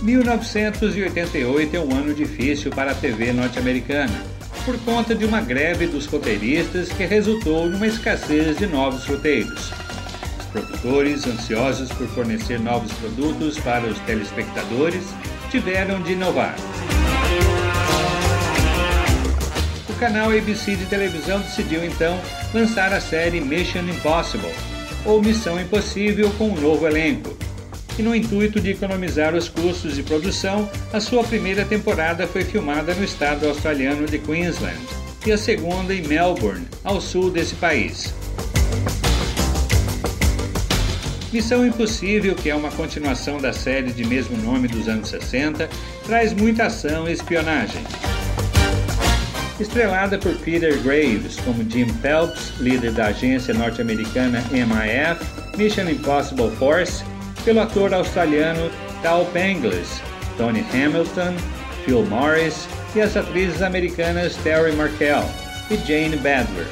1988 0.05 1.75
é 1.75 1.81
um 1.81 1.91
ano 1.95 2.13
difícil 2.13 2.71
para 2.71 2.91
a 2.91 2.95
TV 2.95 3.33
norte-americana, 3.33 4.23
por 4.63 4.79
conta 4.81 5.15
de 5.15 5.25
uma 5.25 5.41
greve 5.41 5.87
dos 5.87 6.05
roteiristas 6.05 6.91
que 6.91 7.07
resultou 7.07 7.71
numa 7.71 7.87
escassez 7.87 8.59
de 8.59 8.67
novos 8.67 9.07
roteiros. 9.07 9.73
Os 10.39 10.45
produtores, 10.53 11.27
ansiosos 11.27 11.91
por 11.91 12.07
fornecer 12.09 12.61
novos 12.61 12.93
produtos 12.93 13.59
para 13.61 13.87
os 13.87 13.99
telespectadores, 14.01 15.05
tiveram 15.51 16.03
de 16.03 16.13
inovar. 16.13 16.55
O 19.89 19.95
canal 19.95 20.31
ABC 20.31 20.77
de 20.77 20.85
televisão 20.85 21.41
decidiu 21.41 21.83
então 21.83 22.21
lançar 22.53 22.93
a 22.93 23.01
série 23.01 23.41
Mission 23.41 23.89
Impossible, 23.89 24.53
ou 25.07 25.23
Missão 25.23 25.59
Impossível 25.59 26.31
com 26.37 26.51
um 26.51 26.61
novo 26.61 26.87
elenco, 26.87 27.35
e 27.99 28.03
no 28.03 28.15
intuito 28.15 28.61
de 28.61 28.71
economizar 28.71 29.35
os 29.35 29.49
custos 29.49 29.95
de 29.95 30.03
produção, 30.03 30.69
a 30.93 31.01
sua 31.01 31.23
primeira 31.23 31.65
temporada 31.65 32.27
foi 32.27 32.45
filmada 32.45 32.95
no 32.95 33.05
estado 33.05 33.47
australiano 33.47 34.07
de 34.07 34.19
Queensland 34.19 34.81
e 35.27 35.33
a 35.33 35.39
segunda 35.39 35.95
em 35.95 36.03
Melbourne, 36.03 36.67
ao 36.83 37.01
sul 37.01 37.31
desse 37.31 37.55
país. 37.55 38.13
Missão 41.33 41.67
Impossível, 41.67 42.35
que 42.37 42.49
é 42.49 42.55
uma 42.55 42.71
continuação 42.71 43.39
da 43.39 43.53
série 43.53 43.91
de 43.91 44.05
mesmo 44.05 44.37
nome 44.37 44.69
dos 44.69 44.87
anos 44.87 45.09
60, 45.09 45.69
traz 46.07 46.33
muita 46.33 46.67
ação 46.67 47.09
e 47.09 47.13
espionagem. 47.13 47.83
Estrelada 49.59 50.19
por 50.19 50.35
Peter 50.37 50.81
Graves 50.83 51.37
como 51.45 51.69
Jim 51.69 51.89
Phelps, 52.01 52.53
líder 52.61 52.93
da 52.93 53.07
agência 53.07 53.55
norte-americana 53.55 54.45
MIF, 54.53 55.57
Mission 55.57 55.89
Impossible 55.89 56.51
Force, 56.57 57.05
pelo 57.45 57.61
ator 57.61 57.93
australiano 57.93 58.71
Tal 59.03 59.27
Penglis, 59.27 60.01
Tony 60.37 60.65
Hamilton, 60.73 61.37
Phil 61.85 62.03
Morris 62.07 62.67
e 62.97 63.01
as 63.01 63.17
atrizes 63.17 63.61
americanas 63.63 64.37
Terry 64.37 64.73
Markel 64.73 65.25
e 65.71 65.77
Jane 65.77 66.17
Badler. 66.17 66.67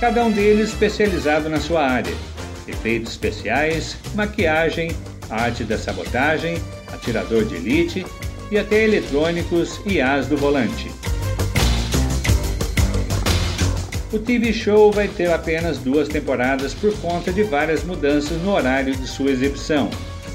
Cada 0.00 0.24
um 0.24 0.30
deles 0.30 0.68
especializado 0.70 1.48
na 1.48 1.58
sua 1.58 1.84
área: 1.84 2.14
efeitos 2.68 3.12
especiais, 3.12 3.96
maquiagem, 4.14 4.92
arte 5.28 5.64
da 5.64 5.76
sabotagem, 5.76 6.56
atirador 6.92 7.44
de 7.44 7.56
elite 7.56 8.06
e 8.50 8.58
até 8.58 8.84
eletrônicos 8.84 9.80
e 9.84 10.00
as 10.00 10.26
do 10.28 10.36
volante. 10.36 10.88
O 14.10 14.18
TV 14.18 14.54
show 14.54 14.90
vai 14.90 15.06
ter 15.06 15.30
apenas 15.30 15.76
duas 15.76 16.08
temporadas 16.08 16.72
por 16.72 16.96
conta 16.98 17.30
de 17.30 17.42
várias 17.42 17.84
mudanças 17.84 18.40
no 18.40 18.52
horário 18.54 18.96
de 18.96 19.06
sua 19.06 19.30
exibição, 19.30 19.90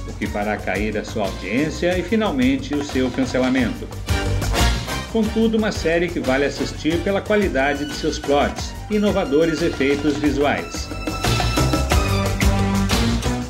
o 0.08 0.14
que 0.14 0.28
fará 0.28 0.56
cair 0.58 0.96
a 0.96 1.04
sua 1.04 1.26
audiência 1.26 1.98
e 1.98 2.04
finalmente 2.04 2.76
o 2.76 2.84
seu 2.84 3.10
cancelamento. 3.10 3.88
Contudo, 5.12 5.58
uma 5.58 5.72
série 5.72 6.08
que 6.08 6.20
vale 6.20 6.46
assistir 6.46 7.00
pela 7.00 7.20
qualidade 7.20 7.86
de 7.86 7.96
seus 7.96 8.20
plots 8.20 8.76
e 8.92 8.98
inovadores 8.98 9.64
efeitos 9.64 10.18
visuais. 10.18 10.88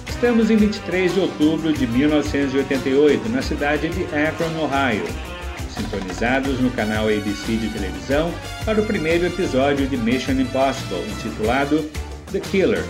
Estamos 0.08 0.50
em 0.50 0.56
23 0.56 1.16
de 1.16 1.20
outubro 1.20 1.74
de 1.74 1.86
1988, 1.86 3.28
na 3.28 3.42
cidade 3.42 3.90
de 3.90 4.04
Akron, 4.16 4.64
Ohio 4.64 5.33
sintonizados 5.74 6.60
no 6.60 6.72
canal 6.72 7.08
ABC 7.08 7.58
de 7.58 7.70
televisão 7.70 8.34
para 8.66 8.82
o 8.82 8.86
primeiro 8.86 9.26
episódio 9.26 9.88
de 9.88 9.98
Mission 9.98 10.34
Impossible, 10.34 11.02
intitulado 11.10 11.90
The 12.32 12.40
Killer. 12.40 12.84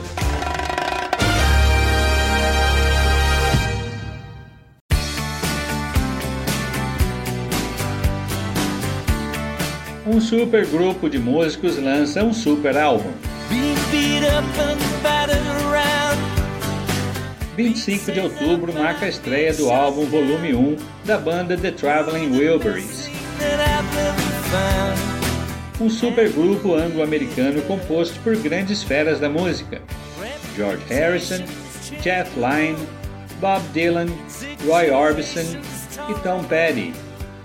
Um 10.06 10.19
super 10.19 10.65
grupo 10.67 11.10
de 11.10 11.17
músicos 11.17 11.78
lança 11.78 12.24
um 12.24 12.34
super 12.34 12.78
álbum. 12.78 13.12
25 17.56 18.12
de 18.12 18.20
outubro 18.20 18.74
marca 18.74 19.06
a 19.06 19.10
estreia 19.10 19.54
do 19.54 19.70
álbum 19.70 20.06
Volume 20.06 20.56
1 20.56 20.78
da 21.06 21.20
banda 21.20 21.56
The 21.56 21.72
Traveling 21.72 22.36
Wilburys. 22.36 23.12
Um 25.80 25.89
supergrupo 25.89 26.74
anglo-americano 26.74 27.62
composto 27.63 28.20
por 28.22 28.36
grandes 28.38 28.82
feras 28.82 29.20
da 29.20 29.30
música: 29.30 29.82
George 30.56 30.84
Harrison, 30.89 31.44
Jeff 32.02 32.32
Lynne, 32.36 32.88
Bob 33.39 33.62
Dylan, 33.72 34.08
Roy 34.66 34.89
Orbison 34.89 35.60
e 36.10 36.20
Tom 36.24 36.44
Petty. 36.46 36.92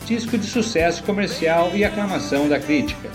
Disco 0.07 0.39
de 0.39 0.47
sucesso 0.47 1.03
comercial 1.03 1.71
e 1.75 1.85
aclamação 1.85 2.49
da 2.49 2.59
crítica. 2.59 3.11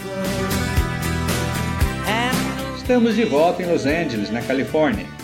Estamos 2.78 3.16
de 3.16 3.24
volta 3.24 3.64
em 3.64 3.72
Los 3.72 3.88
Angeles, 3.88 4.30
na 4.30 4.42
Califórnia 4.44 5.23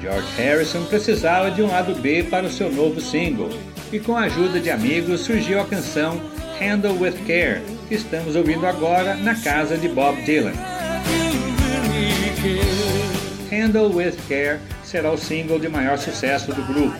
George 0.00 0.26
Harrison 0.36 0.84
precisava 0.84 1.50
de 1.50 1.62
um 1.62 1.68
lado 1.68 1.94
B 2.00 2.22
para 2.22 2.46
o 2.46 2.50
seu 2.50 2.70
novo 2.72 3.00
single, 3.00 3.50
e 3.92 3.98
com 3.98 4.16
a 4.16 4.22
ajuda 4.22 4.60
de 4.60 4.70
amigos 4.70 5.20
surgiu 5.22 5.60
a 5.60 5.64
canção 5.64 6.20
Handle 6.60 6.98
with 6.98 7.14
Care, 7.26 7.62
que 7.88 7.94
estamos 7.94 8.36
ouvindo 8.36 8.66
agora 8.66 9.14
na 9.16 9.34
casa 9.34 9.76
de 9.76 9.88
Bob 9.88 10.20
Dylan. 10.22 10.52
Handle 13.50 13.94
with 13.94 14.16
Care 14.28 14.58
será 14.84 15.10
o 15.10 15.18
single 15.18 15.58
de 15.58 15.68
maior 15.68 15.98
sucesso 15.98 16.52
do 16.52 16.62
grupo. 16.62 16.98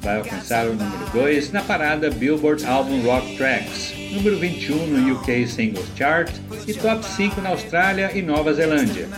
Vai 0.00 0.18
alcançar 0.18 0.66
o 0.66 0.74
número 0.74 1.10
2 1.12 1.52
na 1.52 1.60
parada 1.62 2.10
Billboard 2.10 2.64
Album 2.64 3.02
Rock 3.02 3.36
Tracks, 3.36 3.92
número 4.12 4.38
21 4.38 4.86
no 4.86 5.14
UK 5.14 5.46
Singles 5.46 5.86
Chart 5.96 6.30
e 6.66 6.74
top 6.74 7.04
5 7.04 7.40
na 7.40 7.50
Austrália 7.50 8.10
e 8.14 8.22
Nova 8.22 8.54
Zelândia. 8.54 9.08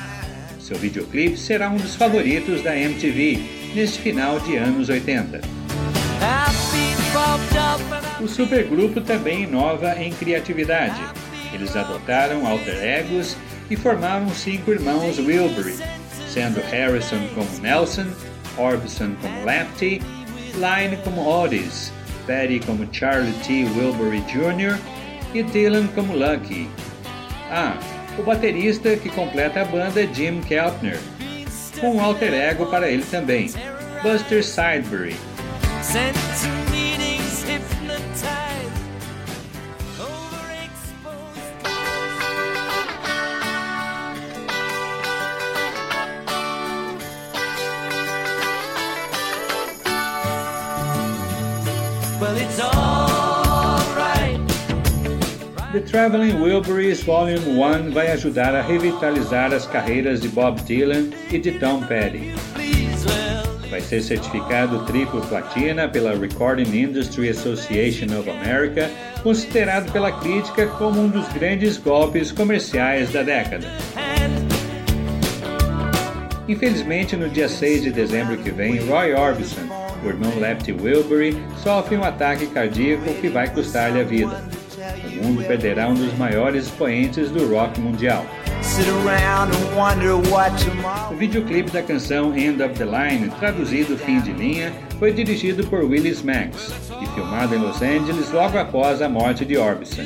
Seu 0.70 0.78
videoclipe 0.78 1.36
será 1.36 1.68
um 1.68 1.76
dos 1.76 1.96
favoritos 1.96 2.62
da 2.62 2.78
MTV 2.78 3.72
neste 3.74 3.98
final 3.98 4.38
de 4.38 4.56
anos 4.56 4.88
80. 4.88 5.40
O 8.20 8.28
supergrupo 8.28 9.00
também 9.00 9.42
inova 9.42 10.00
em 10.00 10.12
criatividade. 10.12 11.02
Eles 11.52 11.74
adotaram 11.74 12.46
alter 12.46 12.76
egos 12.84 13.36
e 13.68 13.74
formaram 13.74 14.28
cinco 14.32 14.70
irmãos 14.70 15.18
Wilbury, 15.18 15.74
sendo 16.28 16.60
Harrison 16.60 17.18
como 17.34 17.50
Nelson, 17.60 18.06
Orbison 18.56 19.16
como 19.20 19.44
Lefty, 19.44 20.00
Line 20.54 20.96
como 21.02 21.28
Otis, 21.28 21.92
Betty 22.28 22.60
como 22.64 22.86
Charlie 22.92 23.34
T. 23.44 23.64
Wilbury 23.76 24.20
Jr. 24.28 24.78
e 25.34 25.42
Dylan 25.42 25.88
como 25.88 26.14
Lucky. 26.14 26.68
Ah, 27.50 27.76
o 28.20 28.22
baterista 28.22 28.96
que 28.96 29.08
completa 29.08 29.62
a 29.62 29.64
banda 29.64 30.06
Jim 30.06 30.40
Keltner, 30.42 30.98
com 31.80 31.96
um 31.96 32.00
alter 32.00 32.34
ego 32.34 32.66
para 32.66 32.88
ele 32.88 33.04
também, 33.10 33.50
Buster 34.02 34.44
Sidebury. 34.44 35.16
The 55.72 55.80
Traveling 55.82 56.40
Wilburys 56.40 57.00
Volume 57.04 57.56
1 57.56 57.92
vai 57.92 58.10
ajudar 58.10 58.56
a 58.56 58.60
revitalizar 58.60 59.54
as 59.54 59.66
carreiras 59.66 60.20
de 60.20 60.28
Bob 60.28 60.60
Dylan 60.62 61.10
e 61.30 61.38
de 61.38 61.52
Tom 61.60 61.80
Petty. 61.84 62.34
Vai 63.70 63.80
ser 63.80 64.02
certificado 64.02 64.84
triplo 64.84 65.20
platina 65.28 65.88
pela 65.88 66.18
Recording 66.18 66.76
Industry 66.76 67.28
Association 67.28 68.18
of 68.18 68.28
America, 68.28 68.90
considerado 69.22 69.92
pela 69.92 70.10
crítica 70.10 70.66
como 70.66 71.02
um 71.02 71.08
dos 71.08 71.28
grandes 71.28 71.76
golpes 71.76 72.32
comerciais 72.32 73.12
da 73.12 73.22
década. 73.22 73.68
Infelizmente, 76.48 77.14
no 77.14 77.28
dia 77.28 77.48
6 77.48 77.84
de 77.84 77.92
dezembro 77.92 78.36
que 78.38 78.50
vem, 78.50 78.80
Roy 78.80 79.14
Orbison, 79.14 79.68
o 80.04 80.08
irmão 80.08 80.36
Lefty 80.40 80.72
Wilbury, 80.72 81.40
sofre 81.62 81.96
um 81.96 82.02
ataque 82.02 82.48
cardíaco 82.48 83.14
que 83.20 83.28
vai 83.28 83.48
custar-lhe 83.48 84.00
a 84.00 84.04
vida. 84.04 84.59
O 85.04 85.24
mundo 85.24 85.44
perderá 85.44 85.88
um 85.88 85.94
dos 85.94 86.16
maiores 86.16 86.66
expoentes 86.66 87.30
do 87.30 87.52
rock 87.54 87.80
mundial. 87.80 88.24
O 91.10 91.16
videoclipe 91.16 91.70
da 91.70 91.82
canção 91.82 92.36
End 92.36 92.62
of 92.62 92.74
the 92.74 92.84
Line, 92.84 93.30
traduzido 93.38 93.96
Fim 93.96 94.20
de 94.20 94.32
Linha, 94.32 94.72
foi 94.98 95.12
dirigido 95.12 95.66
por 95.66 95.82
Willis 95.82 96.22
Max 96.22 96.72
e 97.02 97.06
filmado 97.14 97.54
em 97.54 97.58
Los 97.58 97.80
Angeles 97.80 98.30
logo 98.30 98.58
após 98.58 99.00
a 99.00 99.08
morte 99.08 99.44
de 99.44 99.56
Orbison. 99.56 100.02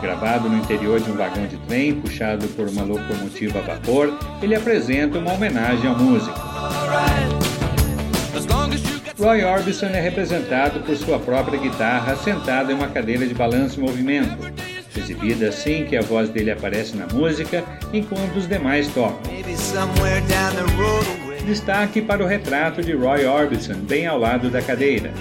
Gravado 0.00 0.48
no 0.48 0.58
interior 0.58 1.00
de 1.00 1.10
um 1.10 1.16
vagão 1.16 1.46
de 1.46 1.56
trem 1.66 1.94
puxado 1.94 2.46
por 2.48 2.68
uma 2.68 2.82
locomotiva 2.82 3.58
a 3.58 3.62
vapor, 3.62 4.12
ele 4.42 4.54
apresenta 4.54 5.18
uma 5.18 5.32
homenagem 5.32 5.88
ao 5.88 5.98
músico. 5.98 6.38
Roy 9.18 9.44
Orbison 9.44 9.86
é 9.86 10.00
representado 10.00 10.80
por 10.80 10.96
sua 10.96 11.20
própria 11.20 11.58
guitarra 11.58 12.16
sentada 12.16 12.72
em 12.72 12.74
uma 12.74 12.88
cadeira 12.88 13.24
de 13.26 13.32
balanço 13.32 13.78
em 13.78 13.84
movimento, 13.84 14.52
exibida 14.96 15.48
assim 15.48 15.84
que 15.84 15.96
a 15.96 16.02
voz 16.02 16.28
dele 16.28 16.50
aparece 16.50 16.96
na 16.96 17.06
música 17.06 17.64
enquanto 17.92 18.36
os 18.36 18.48
demais 18.48 18.88
tocam. 18.88 19.20
Destaque 21.46 22.00
para 22.02 22.24
o 22.24 22.26
retrato 22.26 22.82
de 22.82 22.92
Roy 22.92 23.24
Orbison 23.26 23.74
bem 23.74 24.06
ao 24.06 24.18
lado 24.18 24.50
da 24.50 24.60
cadeira. 24.60 25.12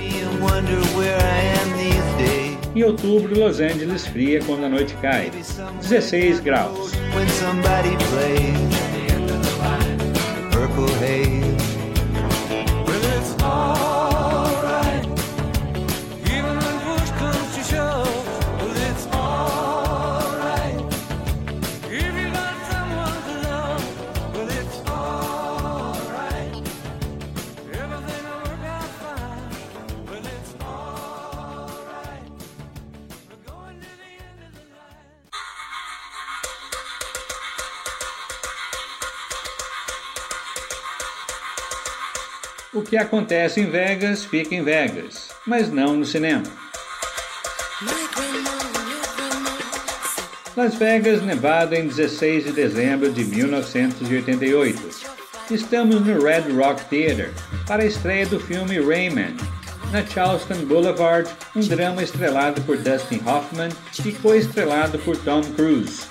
Em 2.75 2.83
outubro, 2.83 3.39
Los 3.39 3.59
Angeles 3.59 4.07
fria 4.07 4.39
quando 4.43 4.63
a 4.65 4.69
noite 4.69 4.95
cai, 5.01 5.29
16 5.81 6.39
graus. 6.39 6.91
O 42.83 42.85
que 42.85 42.97
acontece 42.97 43.61
em 43.61 43.71
Vegas 43.71 44.25
fica 44.25 44.53
em 44.53 44.61
Vegas, 44.61 45.29
mas 45.47 45.71
não 45.71 45.95
no 45.95 46.05
cinema. 46.05 46.43
Las 50.57 50.75
Vegas, 50.75 51.21
Nevada, 51.21 51.79
em 51.79 51.87
16 51.87 52.43
de 52.43 52.51
dezembro 52.51 53.09
de 53.09 53.23
1988. 53.23 54.81
Estamos 55.49 56.05
no 56.05 56.21
Red 56.21 56.51
Rock 56.51 56.83
Theater 56.89 57.31
para 57.65 57.83
a 57.83 57.85
estreia 57.85 58.25
do 58.25 58.37
filme 58.37 58.77
Rayman, 58.81 59.37
na 59.93 60.05
Charleston 60.05 60.65
Boulevard, 60.65 61.29
um 61.55 61.61
drama 61.61 62.03
estrelado 62.03 62.61
por 62.63 62.75
Dustin 62.75 63.21
Hoffman 63.25 63.69
e 64.05 64.11
co-estrelado 64.11 64.99
por 64.99 65.15
Tom 65.15 65.41
Cruise. 65.55 66.01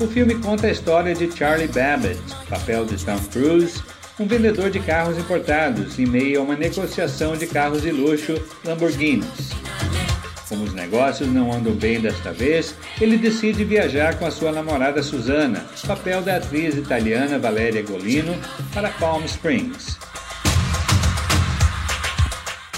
O 0.00 0.08
filme 0.08 0.34
conta 0.34 0.66
a 0.66 0.70
história 0.72 1.14
de 1.14 1.30
Charlie 1.30 1.68
Babbitt, 1.68 2.20
papel 2.54 2.84
de 2.84 3.04
Tom 3.04 3.18
Cruise, 3.32 3.82
um 4.18 4.26
vendedor 4.26 4.70
de 4.70 4.78
carros 4.78 5.18
importados 5.18 5.98
em 5.98 6.06
meio 6.06 6.40
a 6.40 6.44
uma 6.44 6.54
negociação 6.54 7.36
de 7.36 7.48
carros 7.48 7.82
de 7.82 7.90
luxo 7.90 8.40
Lamborghinis. 8.64 9.50
Como 10.48 10.64
os 10.64 10.72
negócios 10.72 11.28
não 11.28 11.52
andam 11.52 11.74
bem 11.74 12.00
desta 12.00 12.32
vez, 12.32 12.76
ele 13.00 13.16
decide 13.16 13.64
viajar 13.64 14.16
com 14.18 14.26
a 14.26 14.30
sua 14.30 14.52
namorada 14.52 15.02
Susana, 15.02 15.64
papel 15.84 16.22
da 16.22 16.36
atriz 16.36 16.76
italiana 16.76 17.40
Valeria 17.40 17.82
Golino, 17.82 18.36
para 18.72 18.90
Palm 18.90 19.24
Springs. 19.24 19.98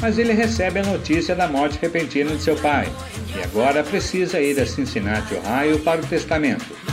Mas 0.01 0.17
ele 0.19 0.33
recebe 0.33 0.81
a 0.81 0.85
notícia 0.85 1.35
da 1.35 1.49
morte 1.49 1.79
repentina 1.81 2.35
de 2.35 2.43
seu 2.43 2.57
pai 2.57 2.89
e 3.37 3.43
agora 3.43 3.83
precisa 3.83 4.41
ir 4.41 4.59
a 4.59 4.67
Cincinnati, 4.67 5.35
Ohio, 5.35 5.79
para 5.81 6.01
o 6.01 6.07
testamento. 6.07 6.86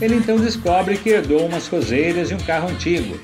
Ele 0.00 0.14
então 0.14 0.36
descobre 0.36 0.96
que 0.96 1.10
herdou 1.10 1.46
umas 1.46 1.66
roseiras 1.66 2.30
e 2.30 2.34
um 2.34 2.38
carro 2.38 2.68
antigo, 2.68 3.18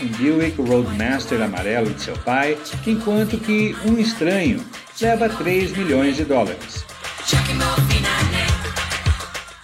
um 0.00 0.06
Buick 0.06 0.60
Roadmaster 0.60 1.40
amarelo 1.40 1.92
de 1.92 2.02
seu 2.02 2.16
pai, 2.18 2.56
enquanto 2.86 3.38
que 3.38 3.74
um 3.86 3.98
estranho 3.98 4.62
leva 5.00 5.28
3 5.28 5.76
milhões 5.76 6.16
de 6.16 6.24
dólares. 6.24 6.84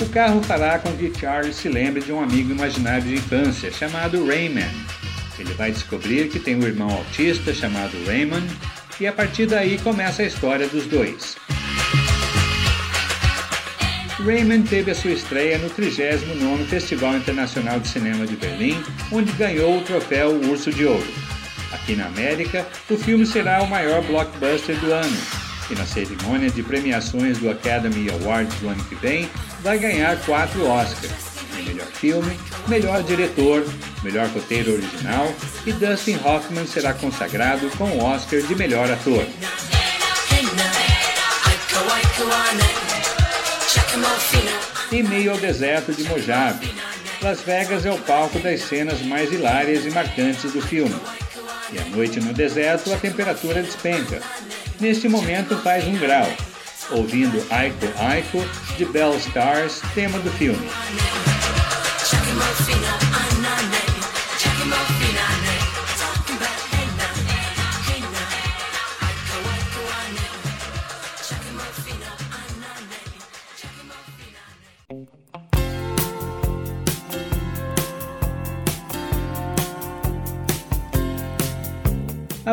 O 0.01 0.09
carro 0.09 0.43
fará 0.43 0.79
com 0.79 0.93
que 0.93 1.13
Charles 1.19 1.57
se 1.57 1.69
lembre 1.69 2.03
de 2.03 2.13
um 2.13 2.23
amigo 2.23 2.53
imaginário 2.53 3.03
de 3.03 3.15
infância 3.15 3.71
chamado 3.71 4.27
Rayman. 4.27 4.71
Ele 5.39 5.53
vai 5.55 5.73
descobrir 5.73 6.29
que 6.29 6.39
tem 6.39 6.57
um 6.57 6.63
irmão 6.63 6.91
autista 6.91 7.53
chamado 7.53 7.93
Raymond 8.07 8.47
e 9.01 9.07
a 9.07 9.13
partir 9.13 9.47
daí 9.47 9.79
começa 9.79 10.23
a 10.23 10.27
história 10.27 10.69
dos 10.69 10.87
dois. 10.87 11.37
Raymond 14.25 14.67
teve 14.71 14.91
a 14.91 14.95
sua 14.95 15.11
estreia 15.11 15.59
no 15.59 15.69
39º 15.69 16.65
Festival 16.67 17.15
Internacional 17.15 17.79
de 17.79 17.89
Cinema 17.89 18.27
de 18.27 18.35
Berlim, 18.37 18.83
onde 19.13 19.31
ganhou 19.33 19.77
o 19.77 19.83
troféu 19.83 20.31
Urso 20.49 20.73
de 20.73 20.87
Ouro. 20.87 21.07
Aqui 21.71 21.95
na 21.95 22.07
América, 22.07 22.67
o 22.89 22.97
filme 22.97 23.27
será 23.27 23.63
o 23.63 23.69
maior 23.69 24.03
blockbuster 24.03 24.77
do 24.77 24.91
ano, 24.95 25.17
e 25.71 25.75
na 25.75 25.85
cerimônia 25.85 26.49
de 26.49 26.63
premiações 26.63 27.37
do 27.37 27.51
Academy 27.51 28.09
Awards 28.11 28.59
do 28.61 28.69
ano 28.69 28.83
que 28.85 28.95
vem, 28.95 29.29
vai 29.63 29.79
ganhar 29.79 30.17
quatro 30.25 30.67
Oscars: 30.67 31.13
melhor 31.63 31.87
filme, 31.89 32.39
melhor 32.67 33.03
diretor, 33.03 33.63
melhor 34.03 34.27
roteiro 34.29 34.73
original, 34.73 35.31
e 35.67 35.73
Dustin 35.73 36.19
Hoffman 36.25 36.67
será 36.67 36.95
consagrado 36.95 37.69
com 37.77 37.85
o 37.85 38.03
Oscar 38.03 38.41
de 38.41 38.55
melhor 38.55 38.91
ator. 38.91 39.27
Em 44.93 45.03
meio 45.03 45.33
ao 45.33 45.39
deserto 45.39 45.93
de 45.93 46.05
Mojave, 46.05 46.73
Las 47.21 47.41
Vegas 47.41 47.85
é 47.85 47.91
o 47.91 47.99
palco 47.99 48.39
das 48.39 48.61
cenas 48.61 49.03
mais 49.03 49.33
hilárias 49.33 49.85
e 49.85 49.91
marcantes 49.91 50.53
do 50.53 50.61
filme. 50.61 50.95
E 51.73 51.79
à 51.79 51.85
noite 51.87 52.21
no 52.21 52.33
deserto 52.33 52.93
a 52.93 52.97
temperatura 52.97 53.63
despenca. 53.63 54.21
Neste 54.79 55.09
momento 55.09 55.57
faz 55.57 55.85
um 55.87 55.97
grau, 55.97 56.29
ouvindo 56.91 57.45
Aiko 57.51 57.87
Aiko 57.99 58.45
de 58.77 58.85
Bell 58.85 59.17
Stars, 59.17 59.81
tema 59.95 60.19
do 60.19 60.31
filme. 60.33 60.69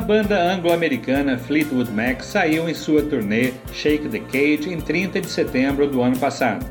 A 0.02 0.04
banda 0.04 0.52
anglo-americana 0.52 1.38
Fleetwood 1.38 1.92
Mac 1.92 2.24
saiu 2.24 2.68
em 2.68 2.74
sua 2.74 3.04
turnê 3.04 3.54
Shake 3.72 4.10
the 4.10 4.18
Cage 4.18 4.74
em 4.74 4.82
30 4.82 5.22
de 5.22 5.30
setembro 5.30 5.88
do 5.88 6.02
ano 6.02 6.18
passado. 6.18 6.66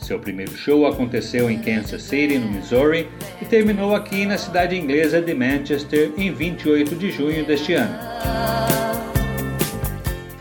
Seu 0.00 0.18
primeiro 0.18 0.56
show 0.56 0.88
aconteceu 0.88 1.48
em 1.48 1.60
Kansas 1.60 2.02
City, 2.02 2.36
no 2.36 2.50
Missouri, 2.50 3.08
e 3.40 3.44
terminou 3.44 3.94
aqui 3.94 4.26
na 4.26 4.38
cidade 4.38 4.76
inglesa 4.76 5.22
de 5.22 5.32
Manchester 5.32 6.10
em 6.18 6.32
28 6.32 6.96
de 6.96 7.12
junho 7.12 7.46
deste 7.46 7.74
ano. 7.74 7.96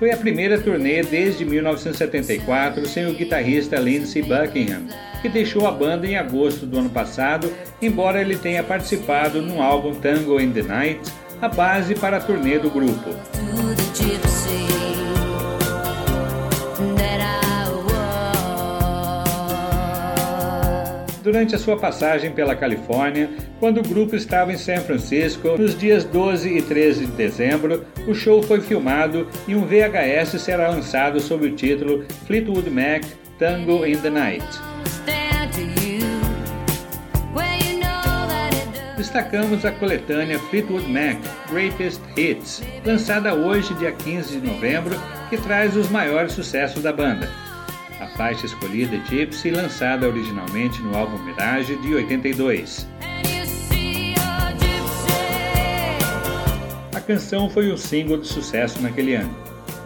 Foi 0.04 0.12
a 0.12 0.18
primeira 0.18 0.60
turnê 0.60 1.02
desde 1.02 1.46
1974 1.46 2.86
sem 2.88 3.08
o 3.08 3.14
guitarrista 3.14 3.78
Lindsey 3.78 4.22
Buckingham, 4.22 4.86
que 5.22 5.30
deixou 5.30 5.66
a 5.66 5.72
banda 5.72 6.06
em 6.06 6.18
agosto 6.18 6.66
do 6.66 6.78
ano 6.78 6.90
passado, 6.90 7.50
embora 7.82 8.20
ele 8.20 8.36
tenha 8.36 8.62
participado 8.62 9.42
no 9.42 9.62
álbum 9.62 9.96
Tango 9.96 10.42
in 10.42 10.52
the 10.52 10.62
Night, 10.62 11.00
a 11.42 11.48
base 11.48 11.96
para 11.96 12.18
a 12.18 12.20
turnê 12.20 12.60
do 12.60 12.70
grupo. 12.70 13.12
Durante 21.24 21.56
a 21.56 21.58
sua 21.58 21.78
passagem 21.78 22.32
pela 22.32 22.56
Califórnia, 22.56 23.30
quando 23.60 23.80
o 23.80 23.88
grupo 23.88 24.16
estava 24.16 24.52
em 24.52 24.58
São 24.58 24.78
Francisco, 24.80 25.58
nos 25.58 25.78
dias 25.78 26.04
12 26.04 26.58
e 26.58 26.62
13 26.62 27.06
de 27.06 27.12
dezembro, 27.14 27.86
o 28.06 28.14
show 28.14 28.44
foi 28.44 28.60
filmado 28.60 29.28
e 29.48 29.56
um 29.56 29.66
VHS 29.66 30.42
será 30.42 30.68
lançado 30.68 31.20
sob 31.22 31.48
o 31.48 31.56
título 31.56 32.06
Fleetwood 32.28 32.70
Mac 32.70 33.04
Tango 33.40 33.86
in 33.86 33.98
the 33.98 34.10
Night. 34.10 34.46
Destacamos 38.98 39.66
a 39.66 39.72
coletânea 39.72 40.40
Fleetwood 40.40 40.88
Mac 40.88 41.18
Greatest 41.50 42.02
Hits, 42.18 42.62
lançada 42.86 43.34
hoje, 43.34 43.74
dia 43.76 43.92
15 43.92 44.40
de 44.40 44.48
novembro, 44.48 44.96
que 45.30 45.38
traz 45.38 45.76
os 45.76 45.90
maiores 45.90 46.34
sucessos 46.34 46.82
da 46.82 46.92
banda 46.92 47.30
faixa 48.16 48.46
escolhida 48.46 48.98
Gypsy, 49.06 49.52
lançada 49.52 50.08
originalmente 50.08 50.82
no 50.82 50.96
álbum 50.96 51.18
Mirage 51.24 51.76
de 51.78 51.94
82. 51.94 52.88
A 56.96 57.00
canção 57.00 57.50
foi 57.50 57.72
um 57.72 57.78
single 57.78 58.18
de 58.18 58.28
sucesso 58.28 58.82
naquele 58.82 59.16
ano. 59.16 59.36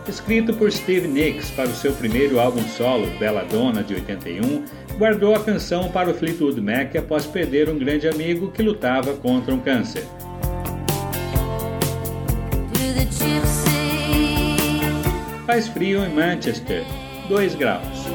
Escrito 0.07 0.53
por 0.53 0.71
Steve 0.71 1.07
Nicks 1.07 1.51
para 1.51 1.67
o 1.67 1.75
seu 1.75 1.91
primeiro 1.93 2.39
álbum 2.39 2.63
solo, 2.63 3.07
Belladonna, 3.19 3.83
de 3.83 3.93
81, 3.93 4.63
guardou 4.97 5.35
a 5.35 5.43
canção 5.43 5.89
para 5.89 6.09
o 6.09 6.13
Fleetwood 6.13 6.61
Mac 6.61 6.95
após 6.95 7.25
perder 7.25 7.69
um 7.69 7.77
grande 7.77 8.07
amigo 8.07 8.51
que 8.51 8.63
lutava 8.63 9.13
contra 9.15 9.53
um 9.53 9.59
câncer. 9.59 10.05
Faz 15.45 15.67
frio 15.67 16.03
em 16.05 16.13
Manchester, 16.13 16.83
2 17.29 17.55
graus. 17.55 18.06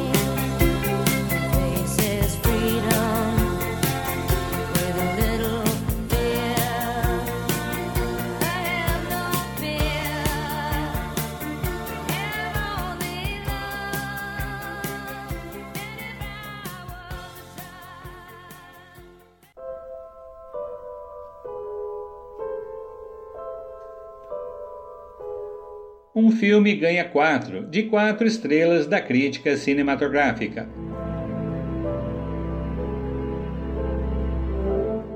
Um 26.15 26.31
filme 26.31 26.75
ganha 26.75 27.05
quatro 27.05 27.65
de 27.65 27.85
quatro 27.85 28.27
estrelas 28.27 28.87
da 28.87 29.01
crítica 29.01 29.57
cinematográfica. 29.57 30.69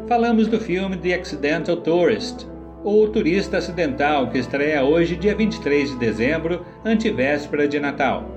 Falamos 0.08 0.48
do 0.48 0.58
filme 0.58 0.96
The 0.96 1.14
Accidental 1.14 1.76
Tourist, 1.78 2.46
ou 2.82 3.08
Turista 3.08 3.58
Acidental, 3.58 4.30
que 4.30 4.38
estreia 4.38 4.84
hoje, 4.84 5.16
dia 5.16 5.34
23 5.34 5.90
de 5.90 5.96
dezembro, 5.96 6.64
antivéspera 6.84 7.68
de 7.68 7.78
Natal. 7.78 8.30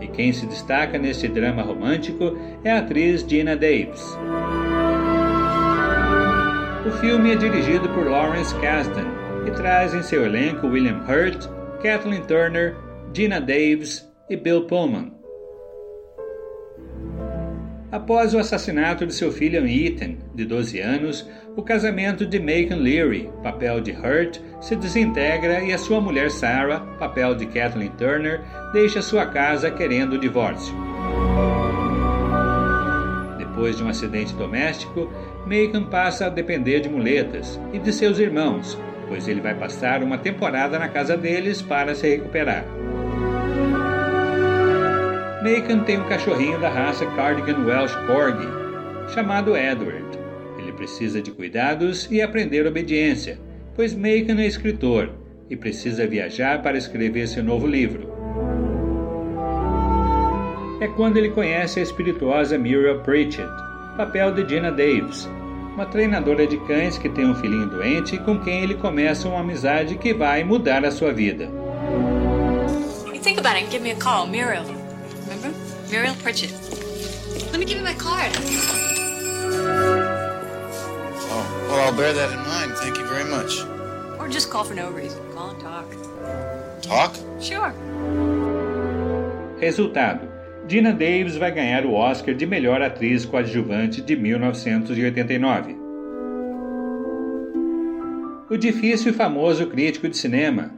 E 0.00 0.08
quem 0.08 0.32
se 0.32 0.46
destaca 0.46 0.98
neste 0.98 1.28
drama 1.28 1.62
romântico 1.62 2.36
é 2.64 2.72
a 2.72 2.78
atriz 2.78 3.24
Gina 3.28 3.54
Davis. 3.54 4.18
O 6.84 6.90
filme 7.00 7.32
é 7.32 7.36
dirigido 7.36 7.88
por 7.90 8.08
Lawrence 8.08 8.54
Kasdan 8.56 9.06
e 9.46 9.50
traz 9.52 9.94
em 9.94 10.02
seu 10.02 10.24
elenco 10.24 10.66
William 10.66 11.04
Hurt, 11.06 11.46
Kathleen 11.82 12.22
Turner, 12.22 12.76
Gina 13.12 13.40
Davis 13.40 14.08
e 14.30 14.36
Bill 14.36 14.66
Pullman. 14.66 15.12
Após 17.90 18.32
o 18.32 18.38
assassinato 18.38 19.04
de 19.04 19.12
seu 19.12 19.32
filho 19.32 19.66
Ethan, 19.66 20.16
de 20.32 20.44
12 20.44 20.80
anos, 20.80 21.28
o 21.56 21.62
casamento 21.62 22.24
de 22.24 22.38
Macon 22.38 22.80
Leary, 22.80 23.28
papel 23.42 23.80
de 23.80 23.90
Hurt, 23.90 24.38
se 24.60 24.76
desintegra 24.76 25.60
e 25.60 25.72
a 25.72 25.78
sua 25.78 26.00
mulher 26.00 26.30
Sarah, 26.30 26.80
papel 26.98 27.34
de 27.34 27.46
Kathleen 27.46 27.90
Turner, 27.98 28.40
deixa 28.72 29.02
sua 29.02 29.26
casa 29.26 29.70
querendo 29.70 30.14
o 30.14 30.18
divórcio. 30.18 30.74
Depois 33.36 33.76
de 33.76 33.82
um 33.82 33.88
acidente 33.88 34.32
doméstico, 34.34 35.12
Macon 35.46 35.84
passa 35.90 36.26
a 36.26 36.30
depender 36.30 36.80
de 36.80 36.88
muletas 36.88 37.60
e 37.72 37.78
de 37.78 37.92
seus 37.92 38.18
irmãos, 38.18 38.78
pois 39.12 39.28
ele 39.28 39.42
vai 39.42 39.54
passar 39.54 40.02
uma 40.02 40.16
temporada 40.16 40.78
na 40.78 40.88
casa 40.88 41.18
deles 41.18 41.60
para 41.60 41.94
se 41.94 42.08
recuperar. 42.08 42.64
Macon 45.42 45.80
tem 45.80 46.00
um 46.00 46.08
cachorrinho 46.08 46.58
da 46.58 46.70
raça 46.70 47.04
Cardigan 47.14 47.62
Welsh 47.66 47.94
Corgi, 48.06 48.48
chamado 49.12 49.54
Edward. 49.54 50.18
Ele 50.58 50.72
precisa 50.72 51.20
de 51.20 51.30
cuidados 51.30 52.08
e 52.10 52.22
aprender 52.22 52.66
obediência, 52.66 53.38
pois 53.76 53.94
Macon 53.94 54.40
é 54.40 54.46
escritor 54.46 55.10
e 55.50 55.56
precisa 55.58 56.06
viajar 56.06 56.62
para 56.62 56.78
escrever 56.78 57.28
seu 57.28 57.44
novo 57.44 57.66
livro. 57.66 58.10
É 60.80 60.88
quando 60.88 61.18
ele 61.18 61.28
conhece 61.28 61.80
a 61.80 61.82
espirituosa 61.82 62.56
Muriel 62.56 63.00
Pritchett, 63.00 63.52
papel 63.94 64.32
de 64.32 64.48
Gina 64.48 64.70
Davis, 64.70 65.28
uma 65.74 65.86
treinadora 65.86 66.46
de 66.46 66.58
cães 66.58 66.98
que 66.98 67.08
tem 67.08 67.26
um 67.26 67.34
filhinho 67.34 67.68
doente 67.68 68.16
e 68.16 68.18
com 68.18 68.38
quem 68.38 68.62
ele 68.62 68.74
começa 68.74 69.28
uma 69.28 69.40
amizade 69.40 69.96
que 69.96 70.12
vai 70.12 70.44
mudar 70.44 70.84
a 70.84 70.90
sua 70.90 71.12
vida. 71.12 71.48
Think 73.22 73.38
about 73.38 73.54
it 73.54 73.64
and 73.64 73.70
give 73.70 73.82
me 73.82 73.92
a 73.92 73.96
call, 73.96 74.26
Muriel. 74.26 74.64
Remember? 75.28 75.52
Muriel 75.88 76.14
Pritchett. 76.16 76.52
Let 77.52 77.58
me 77.58 77.64
give 77.64 77.78
you 77.78 77.84
my 77.84 77.94
card. 77.94 78.32
Oh, 81.30 81.66
well, 81.68 81.86
I'll 81.86 81.96
bear 81.96 82.12
that 82.12 82.32
in 82.32 82.38
mind. 82.38 82.72
Thank 82.78 82.98
you 82.98 83.06
very 83.06 83.24
much. 83.24 83.62
Or 84.18 84.28
just 84.28 84.50
call 84.50 84.64
for 84.64 84.74
no 84.74 84.90
reason. 84.90 85.20
Call 85.34 85.50
and 85.50 85.60
talk. 85.60 85.86
Talk? 86.82 87.14
Sure. 87.40 87.72
Resultado: 89.60 90.31
Dina 90.66 90.92
Davis 90.92 91.36
vai 91.36 91.50
ganhar 91.50 91.84
o 91.84 91.94
Oscar 91.94 92.34
de 92.34 92.46
melhor 92.46 92.80
atriz 92.80 93.24
coadjuvante 93.24 94.00
de 94.00 94.14
1989. 94.14 95.76
O 98.48 98.56
difícil 98.56 99.10
e 99.10 99.14
famoso 99.14 99.66
crítico 99.66 100.08
de 100.08 100.16
cinema, 100.16 100.70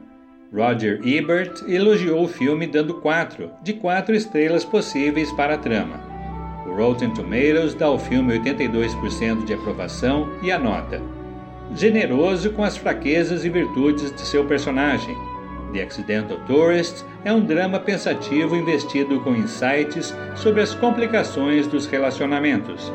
Roger 0.51 1.01
Ebert, 1.05 1.63
elogiou 1.67 2.23
o 2.23 2.27
filme 2.27 2.65
dando 2.65 2.95
4 2.95 3.51
de 3.61 3.73
4 3.73 4.15
estrelas 4.15 4.65
possíveis 4.65 5.31
para 5.33 5.53
a 5.53 5.57
trama. 5.57 5.99
O 6.65 6.73
Rotten 6.73 7.13
Tomatoes 7.13 7.75
dá 7.75 7.85
ao 7.85 7.99
filme 7.99 8.39
82% 8.39 9.45
de 9.45 9.53
aprovação 9.53 10.27
e 10.41 10.51
a 10.51 10.57
nota. 10.57 10.99
Generoso 11.75 12.51
com 12.51 12.63
as 12.63 12.75
fraquezas 12.75 13.45
e 13.45 13.49
virtudes 13.49 14.11
de 14.11 14.21
seu 14.21 14.45
personagem, 14.45 15.15
The 15.75 15.81
Accidental 15.81 16.37
Tourist 16.47 17.03
é 17.25 17.33
um 17.33 17.41
drama 17.41 17.77
pensativo 17.81 18.55
investido 18.55 19.19
com 19.19 19.35
insights 19.35 20.15
sobre 20.33 20.61
as 20.61 20.73
complicações 20.73 21.67
dos 21.67 21.85
relacionamentos. 21.85 22.89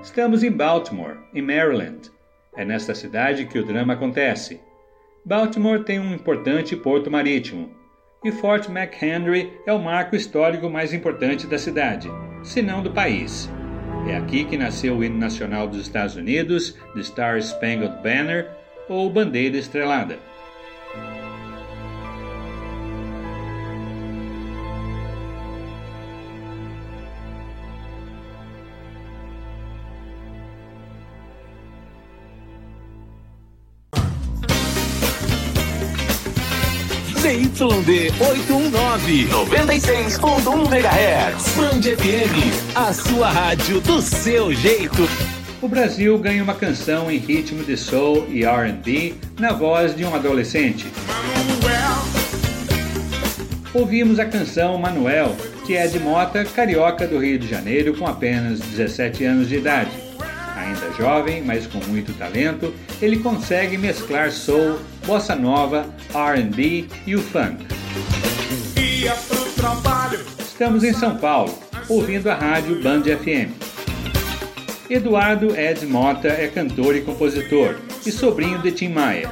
Estamos 0.00 0.44
em 0.44 0.52
Baltimore, 0.52 1.16
em 1.34 1.42
Maryland. 1.42 2.08
É 2.56 2.64
nesta 2.64 2.94
cidade 2.94 3.46
que 3.46 3.58
o 3.58 3.66
drama 3.66 3.94
acontece. 3.94 4.60
Baltimore 5.24 5.82
tem 5.82 5.98
um 5.98 6.14
importante 6.14 6.76
porto 6.76 7.10
marítimo, 7.10 7.74
e 8.24 8.30
Fort 8.30 8.68
McHenry 8.68 9.52
é 9.66 9.72
o 9.72 9.82
marco 9.82 10.14
histórico 10.14 10.70
mais 10.70 10.94
importante 10.94 11.48
da 11.48 11.58
cidade, 11.58 12.08
se 12.44 12.62
não 12.62 12.80
do 12.80 12.92
país. 12.92 13.50
É 14.08 14.16
aqui 14.16 14.44
que 14.44 14.56
nasceu 14.56 14.96
o 14.96 15.04
hino 15.04 15.18
nacional 15.18 15.66
dos 15.66 15.80
Estados 15.80 16.14
Unidos, 16.14 16.76
The 16.94 17.00
Star 17.00 17.38
Spangled 17.42 18.02
Banner, 18.04 18.48
ou 18.88 19.10
Bandeira 19.10 19.58
Estrelada. 19.58 20.16
ZYD 37.56 38.12
819, 38.20 39.28
96.1 39.28 40.66
MHz. 40.66 41.56
Band 41.56 41.80
FM, 41.96 42.74
a 42.74 42.92
sua 42.92 43.30
rádio 43.30 43.80
do 43.80 44.02
seu 44.02 44.52
jeito. 44.52 45.08
O 45.62 45.66
Brasil 45.66 46.18
ganha 46.18 46.44
uma 46.44 46.52
canção 46.52 47.10
em 47.10 47.16
ritmo 47.16 47.64
de 47.64 47.74
soul 47.78 48.26
e 48.28 48.44
R&B 48.44 49.14
na 49.40 49.54
voz 49.54 49.96
de 49.96 50.04
um 50.04 50.14
adolescente. 50.14 50.86
Ouvimos 53.72 54.18
a 54.18 54.26
canção 54.26 54.76
Manuel, 54.76 55.34
de 55.64 55.72
Ed 55.72 55.98
Mota, 55.98 56.44
carioca 56.44 57.06
do 57.06 57.18
Rio 57.18 57.38
de 57.38 57.48
Janeiro 57.48 57.96
com 57.96 58.06
apenas 58.06 58.60
17 58.60 59.24
anos 59.24 59.48
de 59.48 59.56
idade. 59.56 60.05
Ainda 60.76 60.92
jovem, 60.94 61.42
mas 61.42 61.66
com 61.66 61.78
muito 61.86 62.12
talento, 62.14 62.72
ele 63.00 63.18
consegue 63.18 63.78
mesclar 63.78 64.30
soul, 64.30 64.78
bossa 65.06 65.34
nova, 65.34 65.86
R&B 66.14 66.86
e 67.06 67.16
o 67.16 67.22
funk. 67.22 67.64
Estamos 70.38 70.84
em 70.84 70.92
São 70.92 71.16
Paulo, 71.16 71.58
ouvindo 71.88 72.28
a 72.28 72.34
rádio 72.34 72.82
Band 72.82 73.02
FM. 73.04 73.50
Eduardo 74.90 75.56
Ed 75.56 75.86
Mota 75.86 76.28
é 76.28 76.46
cantor 76.48 76.94
e 76.94 77.00
compositor 77.00 77.76
e 78.04 78.12
sobrinho 78.12 78.58
de 78.58 78.70
Tim 78.70 78.88
Maia. 78.88 79.30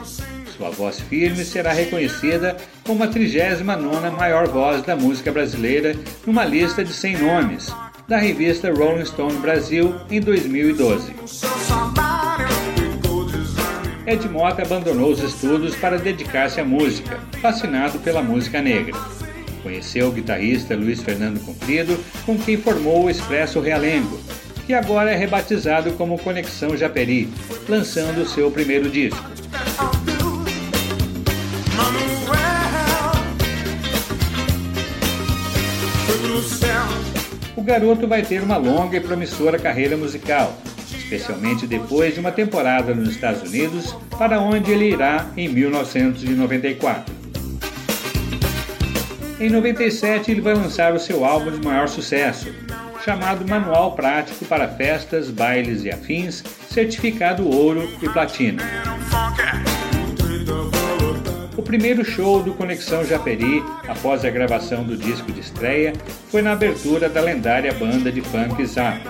Sua 0.56 0.70
voz 0.70 1.00
firme 1.00 1.44
será 1.44 1.72
reconhecida 1.72 2.56
como 2.84 3.04
a 3.04 3.08
39ª 3.08 4.10
maior 4.12 4.48
voz 4.48 4.82
da 4.82 4.96
música 4.96 5.30
brasileira 5.30 5.94
numa 6.26 6.44
lista 6.44 6.84
de 6.84 6.92
100 6.92 7.18
nomes, 7.18 7.74
da 8.06 8.18
revista 8.18 8.72
Rolling 8.72 9.04
Stone 9.04 9.38
Brasil 9.38 9.94
em 10.10 10.20
2012. 10.20 11.14
Ed 14.06 14.28
Mota 14.28 14.62
abandonou 14.62 15.10
os 15.10 15.20
estudos 15.20 15.74
para 15.76 15.98
dedicar-se 15.98 16.60
à 16.60 16.64
música, 16.64 17.18
fascinado 17.40 17.98
pela 18.00 18.22
música 18.22 18.60
negra. 18.60 18.94
Conheceu 19.62 20.08
o 20.08 20.12
guitarrista 20.12 20.76
Luiz 20.76 21.02
Fernando 21.02 21.42
Comprido, 21.42 21.98
com 22.26 22.36
quem 22.36 22.58
formou 22.58 23.04
o 23.04 23.10
Expresso 23.10 23.60
Realengo, 23.60 24.20
que 24.66 24.74
agora 24.74 25.10
é 25.10 25.16
rebatizado 25.16 25.92
como 25.92 26.18
Conexão 26.18 26.76
Japeri, 26.76 27.30
lançando 27.66 28.28
seu 28.28 28.50
primeiro 28.50 28.90
disco. 28.90 29.24
O 37.56 37.62
garoto 37.62 38.08
vai 38.08 38.22
ter 38.22 38.42
uma 38.42 38.56
longa 38.56 38.96
e 38.96 39.00
promissora 39.00 39.58
carreira 39.58 39.96
musical, 39.96 40.56
especialmente 40.90 41.66
depois 41.66 42.14
de 42.14 42.20
uma 42.20 42.32
temporada 42.32 42.94
nos 42.94 43.10
Estados 43.10 43.48
Unidos, 43.48 43.94
para 44.18 44.40
onde 44.40 44.72
ele 44.72 44.90
irá 44.90 45.26
em 45.36 45.48
1994. 45.48 47.14
Em 49.38 49.50
97, 49.50 50.30
ele 50.30 50.40
vai 50.40 50.54
lançar 50.54 50.94
o 50.94 50.98
seu 50.98 51.24
álbum 51.24 51.50
de 51.50 51.64
maior 51.64 51.88
sucesso, 51.88 52.52
chamado 53.04 53.46
Manual 53.46 53.92
Prático 53.94 54.44
para 54.46 54.66
Festas, 54.66 55.30
Bailes 55.30 55.84
e 55.84 55.90
Afins, 55.90 56.42
certificado 56.68 57.48
ouro 57.48 57.88
e 58.02 58.08
platina. 58.08 58.62
O 61.64 61.72
primeiro 61.74 62.04
show 62.04 62.42
do 62.42 62.52
Conexão 62.52 63.02
Japeri, 63.06 63.64
após 63.88 64.22
a 64.22 64.28
gravação 64.28 64.84
do 64.84 64.98
disco 64.98 65.32
de 65.32 65.40
estreia, 65.40 65.94
foi 66.28 66.42
na 66.42 66.52
abertura 66.52 67.08
da 67.08 67.22
lendária 67.22 67.72
banda 67.72 68.12
de 68.12 68.20
funk 68.20 68.66
Zap, 68.66 69.00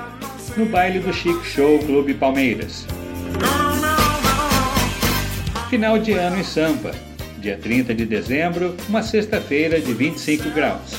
no 0.56 0.64
baile 0.64 1.00
do 1.00 1.12
Chic 1.12 1.44
Show 1.44 1.80
Clube 1.80 2.14
Palmeiras. 2.14 2.86
Final 5.68 5.98
de 5.98 6.12
ano 6.12 6.38
em 6.38 6.44
Sampa, 6.44 6.92
dia 7.38 7.58
30 7.60 7.92
de 7.92 8.06
dezembro, 8.06 8.76
uma 8.88 9.02
sexta-feira 9.02 9.80
de 9.80 9.92
25 9.92 10.48
graus. 10.50 10.94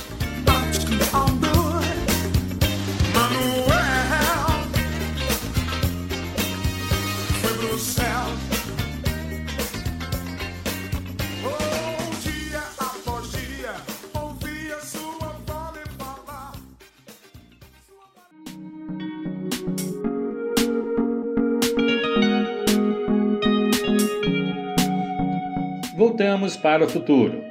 Para 26.66 26.84
o 26.84 26.90
futuro. 26.90 27.44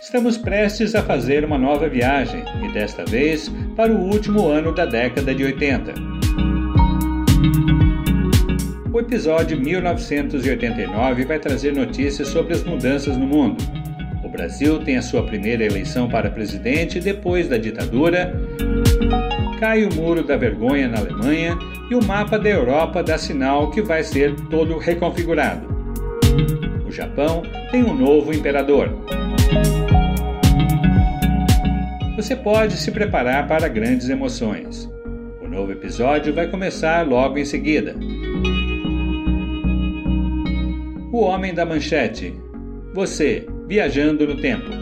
Estamos 0.00 0.38
prestes 0.38 0.94
a 0.94 1.02
fazer 1.02 1.44
uma 1.44 1.58
nova 1.58 1.88
viagem 1.88 2.44
e 2.62 2.72
desta 2.72 3.04
vez 3.04 3.50
para 3.74 3.92
o 3.92 3.98
último 3.98 4.46
ano 4.46 4.72
da 4.72 4.86
década 4.86 5.34
de 5.34 5.42
80. 5.42 5.92
O 8.92 9.00
episódio 9.00 9.60
1989 9.60 11.24
vai 11.24 11.40
trazer 11.40 11.74
notícias 11.74 12.28
sobre 12.28 12.52
as 12.52 12.62
mudanças 12.62 13.16
no 13.16 13.26
mundo. 13.26 13.60
O 14.22 14.28
Brasil 14.28 14.78
tem 14.78 14.96
a 14.96 15.02
sua 15.02 15.24
primeira 15.26 15.64
eleição 15.64 16.08
para 16.08 16.30
presidente 16.30 17.00
depois 17.00 17.48
da 17.48 17.58
ditadura, 17.58 18.32
cai 19.58 19.84
o 19.84 19.92
muro 19.92 20.22
da 20.22 20.36
vergonha 20.36 20.86
na 20.86 21.00
Alemanha 21.00 21.58
e 21.90 21.96
o 21.96 22.04
mapa 22.04 22.38
da 22.38 22.50
Europa 22.50 23.02
dá 23.02 23.18
sinal 23.18 23.72
que 23.72 23.82
vai 23.82 24.04
ser 24.04 24.36
todo 24.50 24.78
reconfigurado. 24.78 25.71
O 26.92 26.94
Japão 26.94 27.40
tem 27.70 27.82
um 27.82 27.94
novo 27.94 28.34
imperador. 28.34 28.90
Você 32.16 32.36
pode 32.36 32.76
se 32.76 32.90
preparar 32.90 33.48
para 33.48 33.66
grandes 33.66 34.10
emoções. 34.10 34.92
O 35.40 35.48
novo 35.48 35.72
episódio 35.72 36.34
vai 36.34 36.48
começar 36.48 37.08
logo 37.08 37.38
em 37.38 37.46
seguida. 37.46 37.96
O 41.10 41.20
Homem 41.22 41.54
da 41.54 41.64
Manchete. 41.64 42.34
Você, 42.92 43.46
viajando 43.66 44.26
no 44.26 44.36
tempo. 44.36 44.81